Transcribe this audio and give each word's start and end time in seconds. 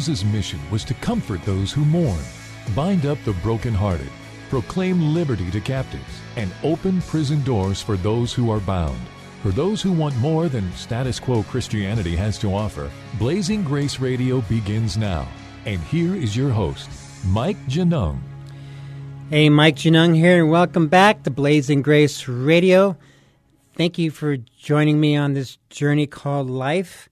Jesus' 0.00 0.24
mission 0.24 0.58
was 0.70 0.82
to 0.84 0.94
comfort 0.94 1.42
those 1.42 1.72
who 1.72 1.84
mourn, 1.84 2.22
bind 2.74 3.04
up 3.04 3.18
the 3.26 3.34
brokenhearted, 3.42 4.08
proclaim 4.48 5.12
liberty 5.12 5.50
to 5.50 5.60
captives, 5.60 6.22
and 6.36 6.50
open 6.64 7.02
prison 7.02 7.44
doors 7.44 7.82
for 7.82 7.98
those 7.98 8.32
who 8.32 8.50
are 8.50 8.60
bound. 8.60 8.98
For 9.42 9.50
those 9.50 9.82
who 9.82 9.92
want 9.92 10.16
more 10.16 10.48
than 10.48 10.72
status 10.72 11.20
quo 11.20 11.42
Christianity 11.42 12.16
has 12.16 12.38
to 12.38 12.54
offer, 12.54 12.90
Blazing 13.18 13.62
Grace 13.62 14.00
Radio 14.00 14.40
begins 14.48 14.96
now. 14.96 15.28
And 15.66 15.82
here 15.82 16.14
is 16.14 16.34
your 16.34 16.48
host, 16.48 16.88
Mike 17.26 17.62
Genung. 17.66 18.20
Hey, 19.28 19.50
Mike 19.50 19.76
Genung 19.76 20.16
here, 20.16 20.40
and 20.40 20.50
welcome 20.50 20.88
back 20.88 21.24
to 21.24 21.30
Blazing 21.30 21.82
Grace 21.82 22.26
Radio. 22.26 22.96
Thank 23.76 23.98
you 23.98 24.10
for 24.10 24.38
joining 24.38 24.98
me 24.98 25.14
on 25.16 25.34
this 25.34 25.58
journey 25.68 26.06
called 26.06 26.48
life. 26.48 27.10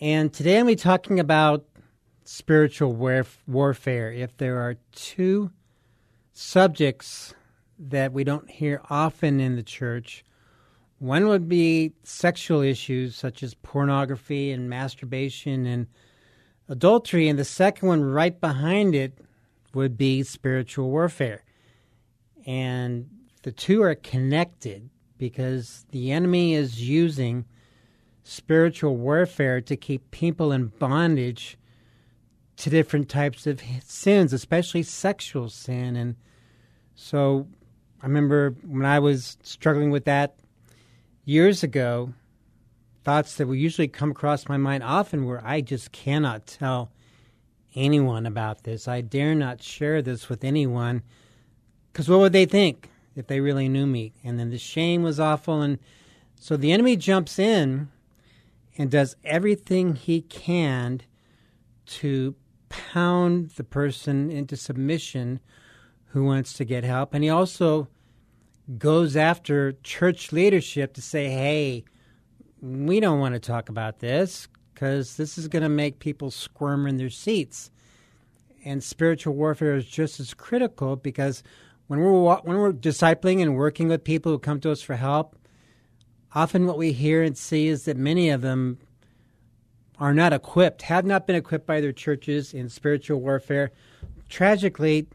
And 0.00 0.32
today 0.32 0.58
I'm 0.58 0.66
going 0.66 0.76
to 0.76 0.80
be 0.80 0.82
talking 0.82 1.18
about 1.18 1.64
spiritual 2.30 2.92
warf- 2.92 3.42
warfare. 3.46 4.12
If 4.12 4.36
there 4.36 4.58
are 4.58 4.76
two 4.92 5.50
subjects 6.34 7.32
that 7.78 8.12
we 8.12 8.22
don't 8.22 8.50
hear 8.50 8.82
often 8.90 9.40
in 9.40 9.56
the 9.56 9.62
church, 9.62 10.26
one 10.98 11.28
would 11.28 11.48
be 11.48 11.94
sexual 12.02 12.60
issues 12.60 13.16
such 13.16 13.42
as 13.42 13.54
pornography 13.54 14.52
and 14.52 14.68
masturbation 14.68 15.64
and 15.64 15.86
adultery, 16.68 17.28
and 17.28 17.38
the 17.38 17.46
second 17.46 17.88
one 17.88 18.02
right 18.02 18.38
behind 18.38 18.94
it 18.94 19.18
would 19.72 19.96
be 19.96 20.22
spiritual 20.22 20.90
warfare. 20.90 21.44
And 22.44 23.08
the 23.42 23.52
two 23.52 23.82
are 23.82 23.94
connected 23.94 24.90
because 25.16 25.86
the 25.92 26.12
enemy 26.12 26.52
is 26.52 26.86
using 26.86 27.46
spiritual 28.22 28.98
warfare 28.98 29.62
to 29.62 29.76
keep 29.76 30.10
people 30.10 30.52
in 30.52 30.66
bondage 30.66 31.57
to 32.58 32.70
different 32.70 33.08
types 33.08 33.46
of 33.46 33.62
sins, 33.84 34.32
especially 34.32 34.82
sexual 34.82 35.48
sin. 35.48 35.96
And 35.96 36.16
so 36.94 37.46
I 38.02 38.06
remember 38.06 38.56
when 38.66 38.84
I 38.84 38.98
was 38.98 39.38
struggling 39.42 39.90
with 39.90 40.04
that 40.06 40.36
years 41.24 41.62
ago, 41.62 42.12
thoughts 43.04 43.36
that 43.36 43.46
would 43.46 43.58
usually 43.58 43.86
come 43.86 44.10
across 44.10 44.48
my 44.48 44.56
mind 44.56 44.82
often 44.82 45.24
were 45.24 45.40
I 45.44 45.60
just 45.60 45.92
cannot 45.92 46.46
tell 46.46 46.90
anyone 47.76 48.26
about 48.26 48.64
this. 48.64 48.88
I 48.88 49.02
dare 49.02 49.36
not 49.36 49.62
share 49.62 50.02
this 50.02 50.28
with 50.28 50.42
anyone 50.42 51.02
because 51.92 52.08
what 52.08 52.18
would 52.18 52.32
they 52.32 52.44
think 52.44 52.90
if 53.14 53.28
they 53.28 53.40
really 53.40 53.68
knew 53.68 53.86
me? 53.86 54.14
And 54.24 54.38
then 54.38 54.50
the 54.50 54.58
shame 54.58 55.04
was 55.04 55.20
awful. 55.20 55.62
And 55.62 55.78
so 56.40 56.56
the 56.56 56.72
enemy 56.72 56.96
jumps 56.96 57.38
in 57.38 57.88
and 58.76 58.90
does 58.90 59.14
everything 59.24 59.94
he 59.94 60.22
can 60.22 61.02
to 61.86 62.34
pound 62.68 63.50
the 63.50 63.64
person 63.64 64.30
into 64.30 64.56
submission 64.56 65.40
who 66.06 66.24
wants 66.24 66.52
to 66.54 66.64
get 66.64 66.84
help. 66.84 67.14
And 67.14 67.22
he 67.22 67.30
also 67.30 67.88
goes 68.76 69.16
after 69.16 69.72
church 69.82 70.32
leadership 70.32 70.94
to 70.94 71.02
say, 71.02 71.28
hey, 71.28 71.84
we 72.60 73.00
don't 73.00 73.20
want 73.20 73.34
to 73.34 73.40
talk 73.40 73.68
about 73.68 74.00
this 74.00 74.48
because 74.74 75.16
this 75.16 75.38
is 75.38 75.48
going 75.48 75.62
to 75.62 75.68
make 75.68 75.98
people 75.98 76.30
squirm 76.30 76.86
in 76.86 76.96
their 76.96 77.10
seats. 77.10 77.70
And 78.64 78.82
spiritual 78.82 79.34
warfare 79.34 79.74
is 79.74 79.86
just 79.86 80.20
as 80.20 80.34
critical 80.34 80.96
because 80.96 81.42
when 81.86 82.00
we're 82.00 82.36
when 82.38 82.58
we're 82.58 82.72
discipling 82.72 83.40
and 83.40 83.56
working 83.56 83.88
with 83.88 84.04
people 84.04 84.32
who 84.32 84.38
come 84.38 84.60
to 84.60 84.70
us 84.70 84.82
for 84.82 84.96
help, 84.96 85.36
often 86.34 86.66
what 86.66 86.76
we 86.76 86.92
hear 86.92 87.22
and 87.22 87.36
see 87.36 87.68
is 87.68 87.84
that 87.84 87.96
many 87.96 88.28
of 88.28 88.42
them 88.42 88.78
are 89.98 90.14
not 90.14 90.32
equipped, 90.32 90.82
have 90.82 91.04
not 91.04 91.26
been 91.26 91.36
equipped 91.36 91.66
by 91.66 91.80
their 91.80 91.92
churches 91.92 92.54
in 92.54 92.68
spiritual 92.68 93.20
warfare. 93.20 93.72
Tragically, 94.28 95.08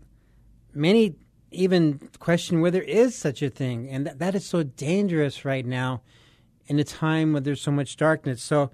many 0.74 1.16
even 1.52 2.10
question 2.20 2.62
whether 2.62 2.80
there 2.80 2.88
is 2.88 3.16
such 3.16 3.42
a 3.42 3.50
thing, 3.50 3.90
and 3.90 4.06
that, 4.06 4.20
that 4.20 4.36
is 4.36 4.46
so 4.46 4.64
dangerous 4.64 5.46
right 5.46 5.66
now 5.66 6.02
in 6.68 6.80
a 6.80 6.84
time 6.84 7.34
when 7.34 7.44
there's 7.44 7.62
so 7.62 7.72
much 7.72 7.96
darkness. 7.96 8.42
So, 8.42 8.72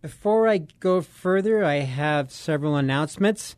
before 0.00 0.48
I 0.48 0.58
go 0.80 1.00
further, 1.00 1.62
I 1.62 1.76
have 1.76 2.32
several 2.32 2.74
announcements. 2.74 3.54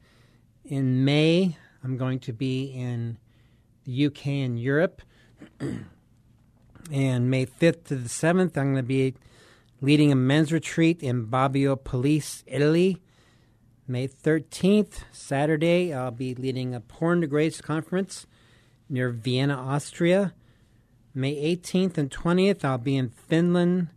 In 0.62 1.04
May, 1.04 1.56
I'm 1.82 1.96
going 1.96 2.18
to 2.20 2.32
be 2.34 2.64
in 2.64 3.18
the 3.84 4.06
UK 4.06 4.26
and 4.26 4.58
Europe. 4.58 5.00
and 6.92 7.30
May 7.30 7.46
5th 7.46 7.84
to 7.84 7.96
the 7.96 8.08
7th, 8.08 8.58
I'm 8.58 8.72
going 8.72 8.76
to 8.76 8.82
be 8.82 9.14
leading 9.84 10.10
a 10.10 10.16
men's 10.16 10.50
retreat 10.50 11.02
in 11.02 11.26
Bobbio 11.26 11.76
Pellice, 11.76 12.42
Italy. 12.46 13.02
May 13.86 14.08
13th, 14.08 15.00
Saturday, 15.12 15.92
I'll 15.92 16.10
be 16.10 16.34
leading 16.34 16.74
a 16.74 16.80
Porn 16.80 17.20
to 17.20 17.26
Grace 17.26 17.60
conference 17.60 18.26
near 18.88 19.10
Vienna, 19.10 19.54
Austria. 19.54 20.32
May 21.14 21.34
18th 21.54 21.98
and 21.98 22.10
20th, 22.10 22.64
I'll 22.64 22.78
be 22.78 22.96
in 22.96 23.10
Finland 23.10 23.88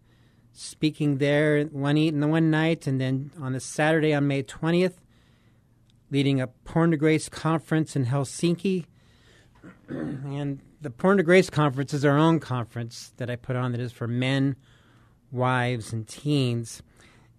speaking 0.52 1.20
there 1.20 1.64
one 1.66 1.96
and 1.96 2.32
one 2.32 2.52
night, 2.52 2.86
and 2.86 3.00
then 3.00 3.32
on 3.40 3.56
a 3.56 3.60
Saturday 3.62 4.14
on 4.14 4.28
May 4.28 4.44
20th, 4.44 4.96
leading 6.12 6.42
a 6.42 6.48
Porn 6.48 6.92
to 6.92 6.98
Grace 6.98 7.30
conference 7.30 7.96
in 7.96 8.08
Helsinki. 8.08 8.88
and 9.88 10.60
the 10.82 10.90
Porn 10.90 11.16
to 11.16 11.24
Grace 11.24 11.50
conference 11.50 11.94
is 11.94 12.04
our 12.04 12.18
own 12.18 12.42
conference 12.42 13.14
that 13.16 13.30
I 13.30 13.38
put 13.38 13.56
on 13.56 13.72
that 13.72 13.80
is 13.80 13.94
for 13.94 14.08
men, 14.08 14.58
wives, 15.32 15.94
and 15.94 16.08
teens. 16.08 16.82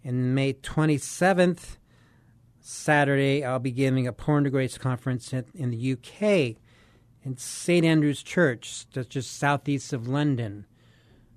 And 0.05 0.35
May 0.35 0.55
27th, 0.55 1.77
Saturday, 2.61 3.45
I'll 3.45 3.59
be 3.59 3.71
giving 3.71 4.07
a 4.07 4.13
Porn 4.13 4.45
to 4.45 4.51
Grace 4.51 4.79
conference 4.79 5.33
in, 5.33 5.45
in 5.55 5.71
the 5.71 5.93
UK 5.93 6.57
in 7.29 7.37
St. 7.37 7.85
Andrew's 7.85 8.23
Church, 8.23 8.87
that's 8.93 9.09
just 9.09 9.37
southeast 9.37 9.93
of 9.93 10.09
London. 10.09 10.67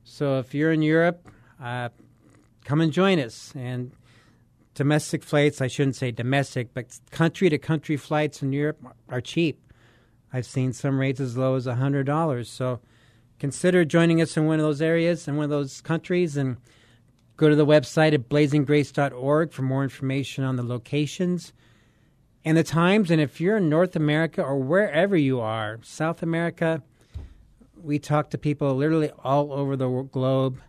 So 0.03 0.39
if 0.39 0.53
you're 0.53 0.71
in 0.71 0.81
Europe, 0.81 1.27
uh, 1.61 1.89
come 2.63 2.81
and 2.81 2.93
join 2.93 3.19
us. 3.19 3.51
And 3.55 3.91
domestic 4.73 5.23
flights, 5.23 5.61
I 5.61 5.67
shouldn't 5.67 5.95
say 5.95 6.11
domestic, 6.11 6.73
but 6.73 6.97
country 7.11 7.49
to 7.49 7.57
country 7.57 7.97
flights 7.97 8.41
in 8.41 8.53
Europe 8.53 8.79
are 9.09 9.21
cheap. 9.21 9.59
I've 10.31 10.45
seen 10.45 10.71
some 10.71 10.97
rates 10.97 11.19
as 11.19 11.37
low 11.37 11.55
as 11.55 11.65
$100. 11.65 12.45
So 12.45 12.79
consider 13.41 13.83
joining 13.83 14.21
us 14.21 14.37
in 14.37 14.45
one 14.45 14.59
of 14.59 14.63
those 14.63 14.83
areas, 14.83 15.27
in 15.27 15.35
one 15.35 15.45
of 15.45 15.49
those 15.49 15.81
countries, 15.81 16.37
and 16.37 16.57
go 17.37 17.49
to 17.49 17.55
the 17.55 17.65
website 17.65 18.13
at 18.13 18.29
blazinggrace.org 18.29 19.51
for 19.51 19.63
more 19.63 19.81
information 19.81 20.43
on 20.43 20.57
the 20.57 20.63
locations 20.63 21.51
and 22.45 22.55
the 22.55 22.63
times. 22.63 23.09
And 23.09 23.19
if 23.19 23.41
you're 23.41 23.57
in 23.57 23.67
North 23.67 23.95
America 23.95 24.43
or 24.43 24.59
wherever 24.59 25.17
you 25.17 25.39
are, 25.39 25.79
South 25.81 26.21
America, 26.21 26.83
we 27.81 27.97
talk 27.97 28.29
to 28.29 28.37
people 28.37 28.75
literally 28.75 29.09
all 29.23 29.51
over 29.51 29.75
the 29.75 29.89
globe 30.11 30.61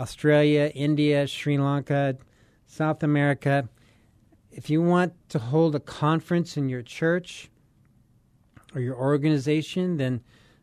Australia, 0.00 0.72
India, 0.74 1.26
Sri 1.26 1.58
Lanka, 1.58 2.16
South 2.64 3.02
America. 3.02 3.68
If 4.50 4.70
you 4.70 4.80
want 4.80 5.12
to 5.28 5.38
hold 5.38 5.74
a 5.74 5.80
conference 5.80 6.56
in 6.56 6.70
your 6.70 6.82
church 6.82 7.50
or 8.74 8.80
your 8.80 8.96
organization, 8.96 9.98
then 9.98 10.22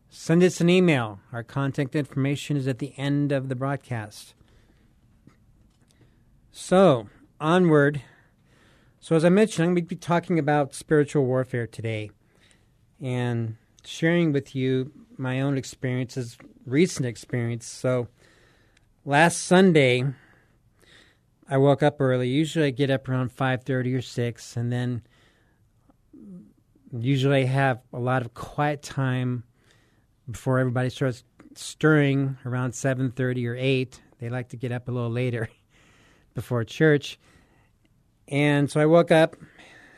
send 0.10 0.44
us 0.44 0.62
an 0.62 0.70
email. 0.70 1.20
Our 1.32 1.44
contact 1.44 1.96
information 1.96 2.58
is 2.58 2.68
at 2.68 2.80
the 2.80 2.94
end 2.98 3.32
of 3.32 3.50
the 3.50 3.56
broadcast. 3.56 4.34
So, 6.52 7.10
onward. 7.40 8.02
So, 9.00 9.16
as 9.16 9.26
I 9.26 9.30
mentioned, 9.30 9.68
I'm 9.68 9.76
going 9.76 9.84
to 9.84 9.90
be 9.90 9.96
talking 9.96 10.40
about 10.40 10.74
spiritual 10.74 11.26
warfare 11.26 11.68
today 11.68 12.12
and 13.02 13.58
sharing 13.84 14.32
with 14.32 14.56
you 14.56 14.92
my 15.18 15.42
own 15.42 15.58
experiences, 15.58 16.38
recent 16.66 17.06
experience. 17.06 17.68
So, 17.68 18.08
last 19.04 19.44
Sunday, 19.44 20.06
I 21.48 21.58
woke 21.58 21.84
up 21.84 22.00
early. 22.00 22.30
Usually, 22.30 22.68
I 22.68 22.72
get 22.72 22.90
up 22.90 23.08
around 23.08 23.32
five 23.32 23.64
thirty 23.64 23.94
or 23.94 24.02
six, 24.02 24.56
and 24.58 24.72
then 24.72 25.04
usually 26.98 27.44
I 27.44 27.46
have 27.46 27.82
a 27.94 28.00
lot 28.00 28.22
of 28.22 28.34
quiet 28.34 28.82
time 28.82 29.44
before 30.30 30.60
everybody 30.60 30.90
starts 30.90 31.24
stirring 31.56 32.38
around 32.46 32.74
seven 32.74 33.12
thirty 33.12 33.48
or 33.48 33.56
eight. 33.56 34.02
They 34.20 34.30
like 34.30 34.50
to 34.50 34.58
get 34.58 34.72
up 34.72 34.88
a 34.88 34.92
little 34.92 35.10
later 35.10 35.50
before 36.34 36.64
church. 36.64 37.20
And 38.28 38.70
so 38.70 38.80
I 38.80 38.86
woke 38.86 39.12
up, 39.12 39.36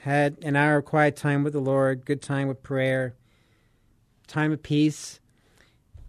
had 0.02 0.38
an 0.42 0.56
hour 0.56 0.78
of 0.78 0.86
quiet 0.86 1.16
time 1.16 1.44
with 1.44 1.54
the 1.54 1.60
Lord, 1.60 2.06
good 2.06 2.22
time 2.22 2.48
with 2.48 2.62
prayer, 2.62 3.16
time 4.28 4.52
of 4.52 4.62
peace, 4.62 5.20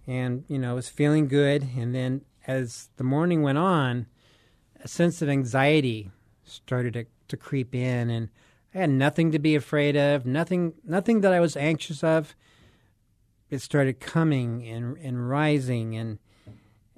and, 0.06 0.44
you 0.48 0.58
know, 0.58 0.74
was 0.74 0.88
feeling 0.88 1.28
good. 1.28 1.68
And 1.76 1.94
then 1.94 2.22
as 2.46 2.88
the 2.96 3.04
morning 3.04 3.42
went 3.42 3.58
on, 3.58 4.06
a 4.82 4.88
sense 4.88 5.22
of 5.22 5.28
anxiety 5.28 6.10
started 6.44 6.94
to, 6.94 7.06
to 7.28 7.36
creep 7.36 7.74
in 7.74 8.10
and 8.10 8.30
I 8.74 8.78
had 8.78 8.90
nothing 8.90 9.32
to 9.32 9.38
be 9.38 9.54
afraid 9.54 9.96
of, 9.96 10.26
nothing 10.26 10.74
nothing 10.84 11.22
that 11.22 11.32
I 11.32 11.40
was 11.40 11.56
anxious 11.56 12.04
of. 12.04 12.36
It 13.50 13.60
started 13.60 14.00
coming 14.00 14.66
and 14.66 14.96
and 14.98 15.28
rising 15.28 15.96
and 15.96 16.18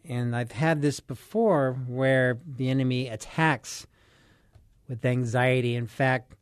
and 0.04 0.34
I've 0.34 0.52
had 0.52 0.82
this 0.82 0.98
before 0.98 1.74
where 1.86 2.38
the 2.44 2.68
enemy 2.68 3.08
attacks 3.08 3.86
with 4.88 5.04
anxiety. 5.04 5.76
In 5.76 5.86
fact, 5.86 6.34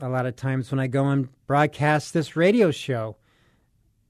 a 0.00 0.08
lot 0.08 0.26
of 0.26 0.36
times 0.36 0.70
when 0.70 0.80
I 0.80 0.86
go 0.86 1.06
and 1.06 1.28
broadcast 1.46 2.12
this 2.12 2.36
radio 2.36 2.70
show, 2.70 3.16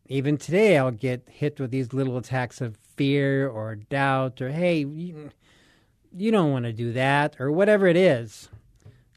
even 0.07 0.37
today 0.37 0.77
I'll 0.79 0.91
get 0.91 1.29
hit 1.29 1.61
with 1.61 1.71
these 1.71 1.93
little 1.93 2.17
attacks 2.17 2.61
of 2.61 2.77
fear 2.97 3.49
or 3.49 3.77
doubt 3.77 4.41
or 4.41 4.51
hey, 4.51 4.79
you, 4.79 5.31
you 6.13 6.31
don't 6.31 6.51
want 6.51 6.65
to 6.65 6.73
do 6.73 6.93
that 6.93 7.37
or 7.39 7.53
whatever 7.53 7.87
it 7.87 7.97
is. 7.97 8.49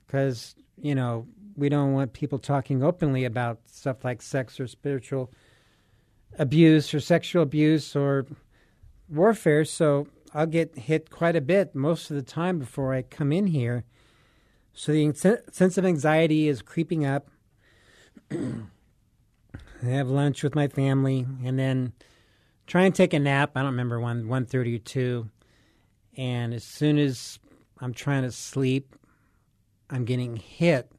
Because, 0.06 0.56
you 0.80 0.96
know, 0.96 1.26
we 1.56 1.70
don't 1.70 1.94
want 1.94 2.14
people 2.14 2.38
talking 2.38 2.84
openly 2.84 3.26
about 3.26 3.60
stuff 3.66 4.06
like 4.06 4.22
sex 4.22 4.60
or 4.60 4.68
spiritual 4.68 5.32
abuse 6.38 6.94
or 6.94 7.00
sexual 7.00 7.44
abuse 7.44 7.96
or 7.96 8.26
warfare. 9.10 9.66
So 9.66 10.08
I'll 10.34 10.46
get 10.46 10.78
hit 10.78 11.10
quite 11.10 11.36
a 11.36 11.42
bit 11.42 11.74
most 11.76 12.10
of 12.10 12.16
the 12.16 12.24
time 12.24 12.60
before 12.60 12.94
I 12.94 13.02
come 13.02 13.32
in 13.32 13.48
here. 13.48 13.84
So 14.74 14.92
the 14.92 15.42
sense 15.52 15.78
of 15.78 15.86
anxiety 15.86 16.48
is 16.48 16.62
creeping 16.62 17.06
up. 17.06 17.30
I 18.32 19.86
have 19.86 20.10
lunch 20.10 20.44
with 20.44 20.56
my 20.56 20.68
family 20.68 21.26
and 21.44 21.58
then 21.58 21.94
try 22.68 22.84
and 22.84 22.94
take 22.94 23.14
a 23.14 23.20
nap. 23.20 23.52
I 23.56 23.62
don't 23.62 23.72
remember 23.72 24.00
one 24.00 24.28
one 24.28 24.46
thirty 24.46 24.76
or 24.76 24.80
two. 24.80 25.30
And 26.16 26.54
as 26.54 26.64
soon 26.64 26.98
as 26.98 27.40
I'm 27.80 27.94
trying 27.94 28.24
to 28.24 28.32
sleep, 28.32 28.96
I'm 29.90 30.06
getting 30.06 30.36
hit 30.36 30.92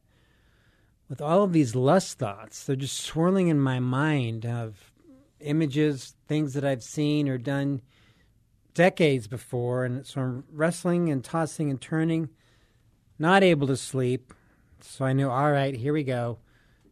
with 1.09 1.21
all 1.21 1.43
of 1.43 1.53
these 1.53 1.75
lust 1.75 2.19
thoughts. 2.19 2.65
They're 2.65 2.77
just 2.77 2.99
swirling 2.99 3.49
in 3.49 3.61
my 3.61 3.81
mind 3.81 4.47
of 4.47 4.88
images, 5.41 6.15
things 6.27 6.55
that 6.55 6.65
I've 6.65 6.83
seen 6.83 7.29
or 7.29 7.39
done 7.39 7.83
decades 8.75 9.27
before. 9.27 9.85
And 9.85 10.07
so 10.07 10.21
I'm 10.21 10.45
wrestling 10.53 11.09
and 11.09 11.25
tossing 11.25 11.71
and 11.71 11.81
turning, 11.81 12.29
not 13.19 13.43
able 13.43 13.67
to 13.67 13.77
sleep. 13.77 14.33
So 14.81 15.05
I 15.05 15.13
knew, 15.13 15.29
all 15.29 15.51
right, 15.51 15.75
here 15.75 15.93
we 15.93 16.05
go. 16.05 16.39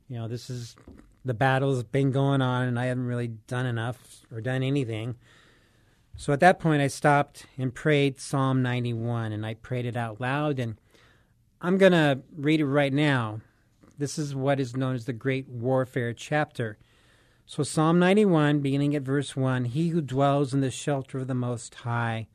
You 0.08 0.18
know, 0.18 0.28
this 0.28 0.50
is 0.50 0.76
the 1.24 1.34
battle's 1.34 1.82
been 1.82 2.12
going 2.12 2.40
on, 2.40 2.68
and 2.68 2.78
I 2.78 2.86
haven't 2.86 3.06
really 3.06 3.28
done 3.28 3.66
enough 3.66 3.98
or 4.32 4.40
done 4.40 4.62
anything. 4.62 5.16
So 6.16 6.32
at 6.32 6.40
that 6.40 6.60
point, 6.60 6.80
I 6.80 6.86
stopped 6.86 7.46
and 7.58 7.74
prayed 7.74 8.20
Psalm 8.20 8.62
91, 8.62 9.32
and 9.32 9.44
I 9.44 9.54
prayed 9.54 9.86
it 9.86 9.96
out 9.96 10.20
loud. 10.20 10.58
And 10.58 10.76
I'm 11.60 11.78
going 11.78 11.92
to 11.92 12.20
read 12.34 12.60
it 12.60 12.66
right 12.66 12.92
now. 12.92 13.40
This 13.98 14.18
is 14.18 14.34
what 14.34 14.60
is 14.60 14.76
known 14.76 14.94
as 14.94 15.04
the 15.04 15.12
Great 15.12 15.48
Warfare 15.48 16.12
chapter. 16.12 16.78
So, 17.48 17.62
Psalm 17.62 18.00
91, 18.00 18.58
beginning 18.58 18.96
at 18.96 19.02
verse 19.02 19.36
1 19.36 19.66
He 19.66 19.90
who 19.90 20.00
dwells 20.00 20.52
in 20.52 20.62
the 20.62 20.70
shelter 20.70 21.20
of 21.20 21.28
the 21.28 21.34
Most 21.34 21.76
High 21.76 22.26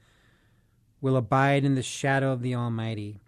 will 1.01 1.17
abide 1.17 1.65
in 1.65 1.75
the 1.75 1.83
shadow 1.83 2.31
of 2.31 2.41
the 2.41 2.55
Almighty. 2.55 3.19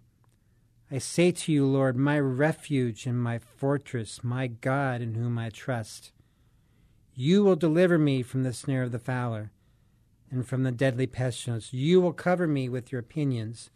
I 0.90 0.96
say 0.96 1.30
to 1.30 1.52
you, 1.52 1.66
Lord, 1.66 1.94
my 1.94 2.18
refuge 2.18 3.04
and 3.04 3.22
my 3.22 3.38
fortress, 3.38 4.24
my 4.24 4.46
God 4.46 5.02
in 5.02 5.14
whom 5.14 5.38
I 5.38 5.50
trust. 5.50 6.12
You 7.14 7.44
will 7.44 7.54
deliver 7.54 7.98
me 7.98 8.22
from 8.22 8.44
the 8.44 8.54
snare 8.54 8.84
of 8.84 8.92
the 8.92 8.98
fowler 8.98 9.52
and 10.30 10.48
from 10.48 10.62
the 10.62 10.72
deadly 10.72 11.06
pestilence. 11.06 11.74
You 11.74 12.00
will 12.00 12.14
cover 12.14 12.46
me 12.46 12.66
with 12.66 12.92
your 12.92 13.02
pinions. 13.02 13.70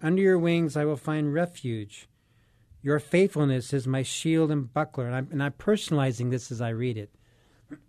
Under 0.00 0.22
your 0.22 0.38
wings 0.38 0.76
I 0.76 0.84
will 0.84 0.96
find 0.96 1.34
refuge. 1.34 2.06
Your 2.80 3.00
faithfulness 3.00 3.72
is 3.72 3.88
my 3.88 4.04
shield 4.04 4.52
and 4.52 4.72
buckler. 4.72 5.06
And 5.06 5.16
I'm, 5.16 5.28
and 5.32 5.42
I'm 5.42 5.52
personalizing 5.52 6.30
this 6.30 6.52
as 6.52 6.60
I 6.60 6.68
read 6.68 6.96
it. 6.96 7.10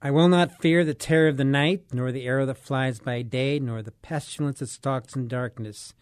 I 0.00 0.12
will 0.12 0.28
not 0.28 0.60
fear 0.62 0.84
the 0.84 0.94
terror 0.94 1.26
of 1.26 1.36
the 1.38 1.44
night, 1.44 1.86
nor 1.92 2.12
the 2.12 2.26
arrow 2.26 2.46
that 2.46 2.58
flies 2.58 3.00
by 3.00 3.22
day, 3.22 3.58
nor 3.58 3.82
the 3.82 3.90
pestilence 3.90 4.60
that 4.60 4.68
stalks 4.68 5.16
in 5.16 5.26
darkness, 5.26 5.92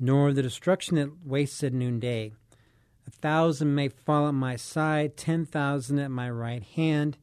nor 0.00 0.32
the 0.32 0.42
destruction 0.42 0.96
that 0.96 1.24
wastes 1.24 1.62
at 1.62 1.72
noonday. 1.72 2.32
A 3.06 3.10
thousand 3.10 3.74
may 3.76 3.88
fall 3.88 4.26
at 4.28 4.34
my 4.34 4.56
side, 4.56 5.16
ten 5.16 5.46
thousand 5.46 6.00
at 6.00 6.10
my 6.10 6.28
right 6.28 6.62
hand, 6.62 7.16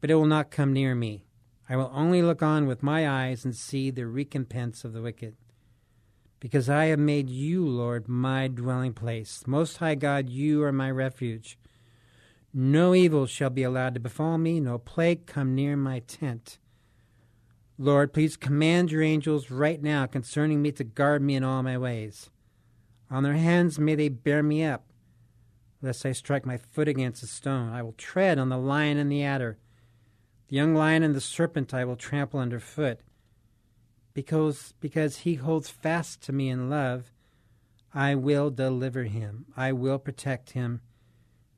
but 0.00 0.10
it 0.10 0.14
will 0.14 0.26
not 0.26 0.50
come 0.50 0.74
near 0.74 0.94
me. 0.94 1.24
I 1.70 1.76
will 1.76 1.90
only 1.94 2.22
look 2.22 2.42
on 2.42 2.66
with 2.66 2.82
my 2.82 3.08
eyes 3.08 3.44
and 3.44 3.54
see 3.54 3.90
the 3.90 4.06
recompense 4.06 4.84
of 4.84 4.92
the 4.92 5.02
wicked. 5.02 5.36
Because 6.40 6.70
I 6.70 6.86
have 6.86 6.98
made 6.98 7.28
you, 7.28 7.66
Lord, 7.66 8.08
my 8.08 8.46
dwelling 8.48 8.94
place. 8.94 9.42
Most 9.46 9.78
High 9.78 9.96
God, 9.96 10.28
you 10.28 10.62
are 10.62 10.72
my 10.72 10.90
refuge. 10.90 11.58
No 12.54 12.94
evil 12.94 13.26
shall 13.26 13.50
be 13.50 13.62
allowed 13.62 13.94
to 13.94 14.00
befall 14.00 14.38
me, 14.38 14.58
no 14.58 14.78
plague 14.78 15.26
come 15.26 15.54
near 15.54 15.76
my 15.76 16.00
tent. 16.00 16.58
Lord, 17.76 18.12
please 18.12 18.36
command 18.36 18.90
your 18.90 19.02
angels 19.02 19.50
right 19.50 19.80
now 19.80 20.06
concerning 20.06 20.62
me 20.62 20.72
to 20.72 20.84
guard 20.84 21.22
me 21.22 21.36
in 21.36 21.44
all 21.44 21.62
my 21.62 21.78
ways. 21.78 22.30
On 23.10 23.22
their 23.22 23.34
hands 23.34 23.78
may 23.78 23.94
they 23.94 24.08
bear 24.08 24.42
me 24.42 24.64
up, 24.64 24.86
lest 25.80 26.04
I 26.04 26.12
strike 26.12 26.44
my 26.44 26.56
foot 26.56 26.88
against 26.88 27.22
a 27.22 27.26
stone. 27.26 27.72
I 27.72 27.82
will 27.82 27.92
tread 27.92 28.38
on 28.38 28.48
the 28.48 28.58
lion 28.58 28.98
and 28.98 29.12
the 29.12 29.22
adder. 29.22 29.58
The 30.48 30.56
young 30.56 30.74
lion 30.74 31.02
and 31.02 31.14
the 31.14 31.20
serpent 31.20 31.72
I 31.72 31.84
will 31.84 31.96
trample 31.96 32.40
underfoot. 32.40 33.00
Because, 34.14 34.74
because 34.80 35.18
he 35.18 35.34
holds 35.34 35.68
fast 35.68 36.22
to 36.22 36.32
me 36.32 36.48
in 36.48 36.68
love, 36.68 37.12
I 37.94 38.14
will 38.14 38.50
deliver 38.50 39.04
him. 39.04 39.46
I 39.56 39.72
will 39.72 39.98
protect 39.98 40.50
him 40.50 40.80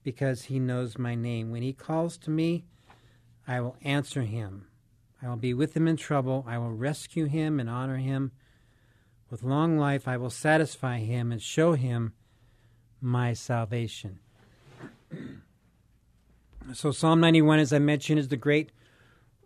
because 0.03 0.45
he 0.45 0.59
knows 0.59 0.99
my 0.99 1.15
name. 1.15 1.51
When 1.51 1.63
he 1.63 1.73
calls 1.73 2.17
to 2.19 2.31
me, 2.31 2.65
I 3.47 3.61
will 3.61 3.77
answer 3.83 4.23
him. 4.23 4.67
I 5.23 5.29
will 5.29 5.37
be 5.37 5.55
with 5.55 5.77
him 5.77 5.87
in 5.87 5.97
trouble. 5.97 6.45
I 6.49 6.59
will 6.59 6.73
rescue 6.73 7.27
him 7.27 7.61
and 7.61 7.69
honor 7.69 7.99
him. 7.99 8.33
With 9.29 9.43
long 9.43 9.79
life, 9.79 10.09
I 10.09 10.17
will 10.17 10.31
satisfy 10.31 10.99
him 10.99 11.31
and 11.31 11.43
show 11.43 11.75
him 11.75 12.15
my 13.01 13.33
salvation. 13.33 14.19
so, 16.73 16.91
Psalm 16.91 17.21
91, 17.21 17.59
as 17.59 17.73
I 17.73 17.79
mentioned, 17.79 18.19
is 18.19 18.29
the 18.29 18.37
great 18.37 18.73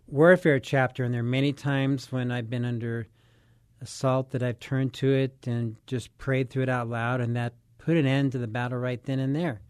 warfare 0.07 0.59
chapter, 0.59 1.03
and 1.03 1.13
there 1.13 1.21
are 1.21 1.23
many 1.23 1.53
times 1.53 2.11
when 2.11 2.31
I've 2.31 2.49
been 2.49 2.65
under 2.65 3.07
assault 3.81 4.31
that 4.31 4.43
I've 4.43 4.59
turned 4.59 4.93
to 4.93 5.11
it 5.13 5.45
and 5.45 5.75
just 5.87 6.17
prayed 6.17 6.49
through 6.49 6.63
it 6.63 6.69
out 6.69 6.89
loud, 6.89 7.21
and 7.21 7.35
that 7.35 7.53
put 7.77 7.97
an 7.97 8.05
end 8.05 8.31
to 8.31 8.37
the 8.37 8.47
battle 8.47 8.77
right 8.77 9.03
then 9.03 9.19
and 9.19 9.35
there. 9.35 9.61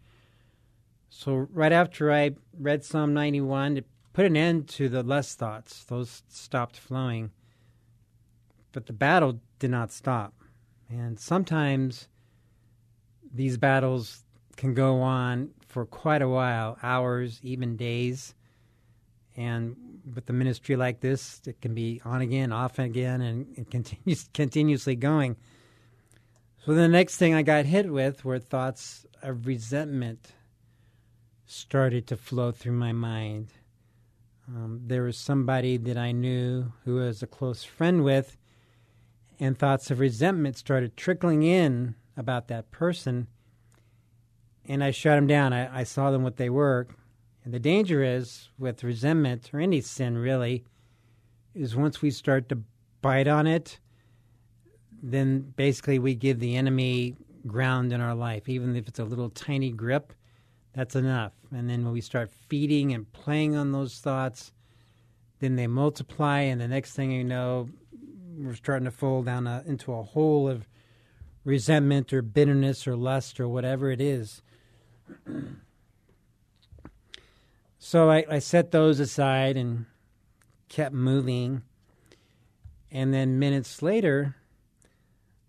So, 1.18 1.48
right 1.50 1.72
after 1.72 2.12
I 2.12 2.32
read 2.58 2.84
Psalm 2.84 3.14
91, 3.14 3.78
it 3.78 3.86
put 4.12 4.26
an 4.26 4.36
end 4.36 4.68
to 4.68 4.90
the 4.90 5.02
lust 5.02 5.38
thoughts. 5.38 5.82
Those 5.84 6.22
stopped 6.28 6.76
flowing. 6.76 7.30
But 8.72 8.84
the 8.84 8.92
battle 8.92 9.40
did 9.58 9.70
not 9.70 9.92
stop. 9.92 10.34
And 10.90 11.18
sometimes 11.18 12.08
these 13.32 13.56
battles 13.56 14.24
can 14.58 14.74
go 14.74 15.00
on 15.00 15.52
for 15.66 15.86
quite 15.86 16.20
a 16.20 16.28
while 16.28 16.76
hours, 16.82 17.40
even 17.42 17.78
days. 17.78 18.34
And 19.36 19.74
with 20.14 20.28
a 20.28 20.34
ministry 20.34 20.76
like 20.76 21.00
this, 21.00 21.40
it 21.46 21.62
can 21.62 21.74
be 21.74 22.02
on 22.04 22.20
again, 22.20 22.52
off 22.52 22.78
again, 22.78 23.22
and 23.22 23.70
continues 23.70 24.28
continuously 24.34 24.96
going. 24.96 25.36
So 26.66 26.74
the 26.74 26.88
next 26.88 27.16
thing 27.16 27.32
I 27.32 27.40
got 27.40 27.64
hit 27.64 27.90
with 27.90 28.22
were 28.22 28.38
thoughts 28.38 29.06
of 29.22 29.46
resentment 29.46 30.32
started 31.46 32.06
to 32.08 32.16
flow 32.16 32.50
through 32.50 32.72
my 32.72 32.92
mind. 32.92 33.52
Um, 34.48 34.82
there 34.86 35.02
was 35.02 35.16
somebody 35.16 35.76
that 35.76 35.96
I 35.96 36.12
knew 36.12 36.72
who 36.84 36.96
was 36.96 37.22
a 37.22 37.26
close 37.26 37.64
friend 37.64 38.04
with, 38.04 38.36
and 39.38 39.56
thoughts 39.56 39.90
of 39.90 40.00
resentment 40.00 40.56
started 40.56 40.96
trickling 40.96 41.42
in 41.42 41.94
about 42.16 42.48
that 42.48 42.70
person. 42.70 43.28
And 44.68 44.82
I 44.82 44.90
shut 44.90 45.16
them 45.16 45.26
down. 45.26 45.52
I, 45.52 45.80
I 45.80 45.84
saw 45.84 46.10
them 46.10 46.22
what 46.22 46.36
they 46.36 46.50
were. 46.50 46.88
And 47.44 47.54
the 47.54 47.60
danger 47.60 48.02
is 48.02 48.48
with 48.58 48.82
resentment, 48.82 49.50
or 49.52 49.60
any 49.60 49.80
sin 49.80 50.18
really, 50.18 50.64
is 51.54 51.76
once 51.76 52.02
we 52.02 52.10
start 52.10 52.48
to 52.48 52.58
bite 53.02 53.28
on 53.28 53.46
it, 53.46 53.78
then 55.02 55.52
basically 55.56 55.98
we 55.98 56.14
give 56.14 56.40
the 56.40 56.56
enemy 56.56 57.14
ground 57.46 57.92
in 57.92 58.00
our 58.00 58.14
life, 58.14 58.48
even 58.48 58.74
if 58.74 58.88
it's 58.88 58.98
a 58.98 59.04
little 59.04 59.30
tiny 59.30 59.70
grip 59.70 60.12
that's 60.76 60.94
enough. 60.94 61.32
And 61.50 61.70
then 61.70 61.84
when 61.84 61.94
we 61.94 62.02
start 62.02 62.30
feeding 62.30 62.92
and 62.92 63.10
playing 63.10 63.56
on 63.56 63.72
those 63.72 63.98
thoughts, 63.98 64.52
then 65.40 65.56
they 65.56 65.66
multiply, 65.66 66.40
and 66.40 66.60
the 66.60 66.68
next 66.68 66.92
thing 66.92 67.10
you 67.10 67.24
know, 67.24 67.70
we're 68.36 68.54
starting 68.54 68.84
to 68.84 68.90
fall 68.90 69.22
down 69.22 69.46
a, 69.46 69.64
into 69.66 69.94
a 69.94 70.02
hole 70.02 70.48
of 70.48 70.68
resentment 71.44 72.12
or 72.12 72.20
bitterness 72.20 72.86
or 72.86 72.94
lust 72.94 73.40
or 73.40 73.48
whatever 73.48 73.90
it 73.90 74.02
is. 74.02 74.42
so 77.78 78.10
I, 78.10 78.26
I 78.30 78.38
set 78.38 78.70
those 78.70 79.00
aside 79.00 79.56
and 79.56 79.86
kept 80.68 80.94
moving. 80.94 81.62
And 82.90 83.14
then 83.14 83.38
minutes 83.38 83.80
later, 83.80 84.36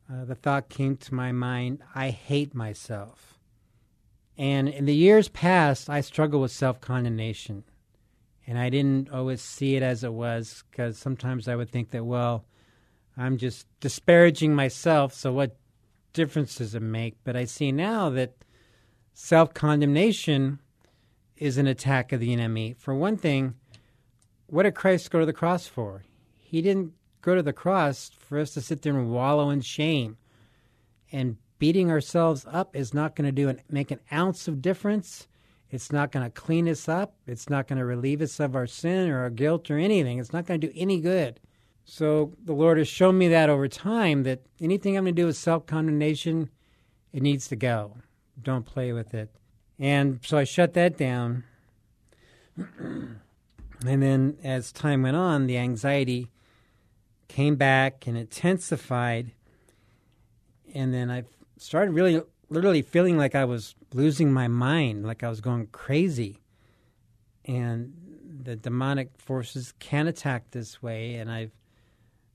uh, 0.10 0.24
the 0.24 0.36
thought 0.36 0.69
came 0.69 0.96
to 0.96 1.13
my 1.13 1.34
mind 1.34 1.81
I 1.93 2.12
hate 2.12 2.55
myself. 2.55 3.37
And 4.38 4.70
in 4.70 4.86
the 4.86 4.96
years 4.96 5.29
past, 5.29 5.89
I 5.89 6.01
struggled 6.01 6.41
with 6.41 6.51
self 6.51 6.79
condemnation. 6.79 7.63
And 8.46 8.58
I 8.58 8.70
didn't 8.70 9.10
always 9.10 9.41
see 9.41 9.75
it 9.75 9.84
as 9.84 10.03
it 10.03 10.13
was 10.13 10.63
because 10.70 10.98
sometimes 10.98 11.48
I 11.48 11.56
would 11.56 11.70
think 11.70 11.91
that, 11.91 12.06
well, 12.06 12.46
I'm 13.17 13.38
just 13.38 13.67
disparaging 13.79 14.56
myself, 14.56 15.13
so 15.13 15.34
what 15.34 15.58
difference 16.13 16.56
does 16.56 16.75
it 16.75 16.82
make? 16.82 17.15
But 17.24 17.36
I 17.36 17.46
see 17.46 17.72
now 17.72 18.10
that 18.12 18.34
self 19.13 19.53
condemnation 19.53 20.60
is 21.36 21.58
an 21.58 21.67
attack 21.67 22.12
of 22.12 22.20
the 22.20 22.32
enemy. 22.32 22.75
For 22.77 22.94
one 22.94 23.17
thing, 23.17 23.56
what 24.46 24.63
did 24.63 24.75
Christ 24.75 25.12
go 25.12 25.20
to 25.20 25.25
the 25.25 25.34
cross 25.34 25.67
for? 25.67 26.03
He 26.39 26.62
didn't 26.62 26.94
go 27.22 27.36
to 27.36 27.44
the 27.44 27.53
cross 27.53 28.12
for 28.17 28.39
us 28.39 28.51
to 28.53 28.62
sit 28.62 28.82
there 28.82 28.98
and 28.98 29.12
wallow 29.12 29.50
in 29.50 29.62
shame. 29.62 30.17
And 31.12 31.38
beating 31.59 31.89
ourselves 31.89 32.45
up 32.49 32.75
is 32.75 32.93
not 32.93 33.15
going 33.15 33.25
to 33.25 33.31
do 33.31 33.49
an, 33.49 33.61
make 33.69 33.91
an 33.91 33.99
ounce 34.11 34.47
of 34.47 34.61
difference. 34.61 35.27
It's 35.69 35.91
not 35.91 36.11
going 36.11 36.25
to 36.25 36.31
clean 36.31 36.67
us 36.69 36.87
up. 36.87 37.15
It's 37.25 37.49
not 37.49 37.67
going 37.67 37.79
to 37.79 37.85
relieve 37.85 38.21
us 38.21 38.39
of 38.39 38.55
our 38.55 38.67
sin 38.67 39.09
or 39.09 39.19
our 39.19 39.29
guilt 39.29 39.69
or 39.69 39.77
anything. 39.77 40.19
It's 40.19 40.33
not 40.33 40.45
going 40.45 40.61
to 40.61 40.67
do 40.67 40.73
any 40.75 41.01
good. 41.01 41.39
So 41.83 42.33
the 42.43 42.53
Lord 42.53 42.77
has 42.77 42.87
shown 42.87 43.17
me 43.17 43.27
that 43.29 43.49
over 43.49 43.67
time 43.67 44.23
that 44.23 44.41
anything 44.59 44.97
I'm 44.97 45.05
going 45.05 45.15
to 45.15 45.21
do 45.21 45.25
with 45.25 45.37
self 45.37 45.65
condemnation, 45.65 46.49
it 47.13 47.21
needs 47.21 47.47
to 47.47 47.55
go. 47.55 47.97
Don't 48.41 48.65
play 48.65 48.91
with 48.93 49.13
it. 49.13 49.33
And 49.79 50.19
so 50.23 50.37
I 50.37 50.43
shut 50.43 50.73
that 50.73 50.97
down. 50.97 51.43
and 52.57 53.19
then 53.81 54.37
as 54.43 54.71
time 54.71 55.03
went 55.03 55.15
on, 55.15 55.47
the 55.47 55.57
anxiety 55.57 56.29
came 57.27 57.55
back 57.55 58.07
and 58.07 58.17
intensified. 58.17 59.31
And 60.73 60.93
then 60.93 61.09
I 61.09 61.23
started 61.57 61.91
really, 61.91 62.21
literally 62.49 62.81
feeling 62.81 63.17
like 63.17 63.35
I 63.35 63.45
was 63.45 63.75
losing 63.93 64.31
my 64.31 64.47
mind, 64.47 65.05
like 65.05 65.23
I 65.23 65.29
was 65.29 65.41
going 65.41 65.67
crazy. 65.67 66.41
And 67.45 67.93
the 68.43 68.55
demonic 68.55 69.11
forces 69.17 69.73
can 69.79 70.07
attack 70.07 70.51
this 70.51 70.81
way. 70.81 71.15
And 71.15 71.31
I've 71.31 71.51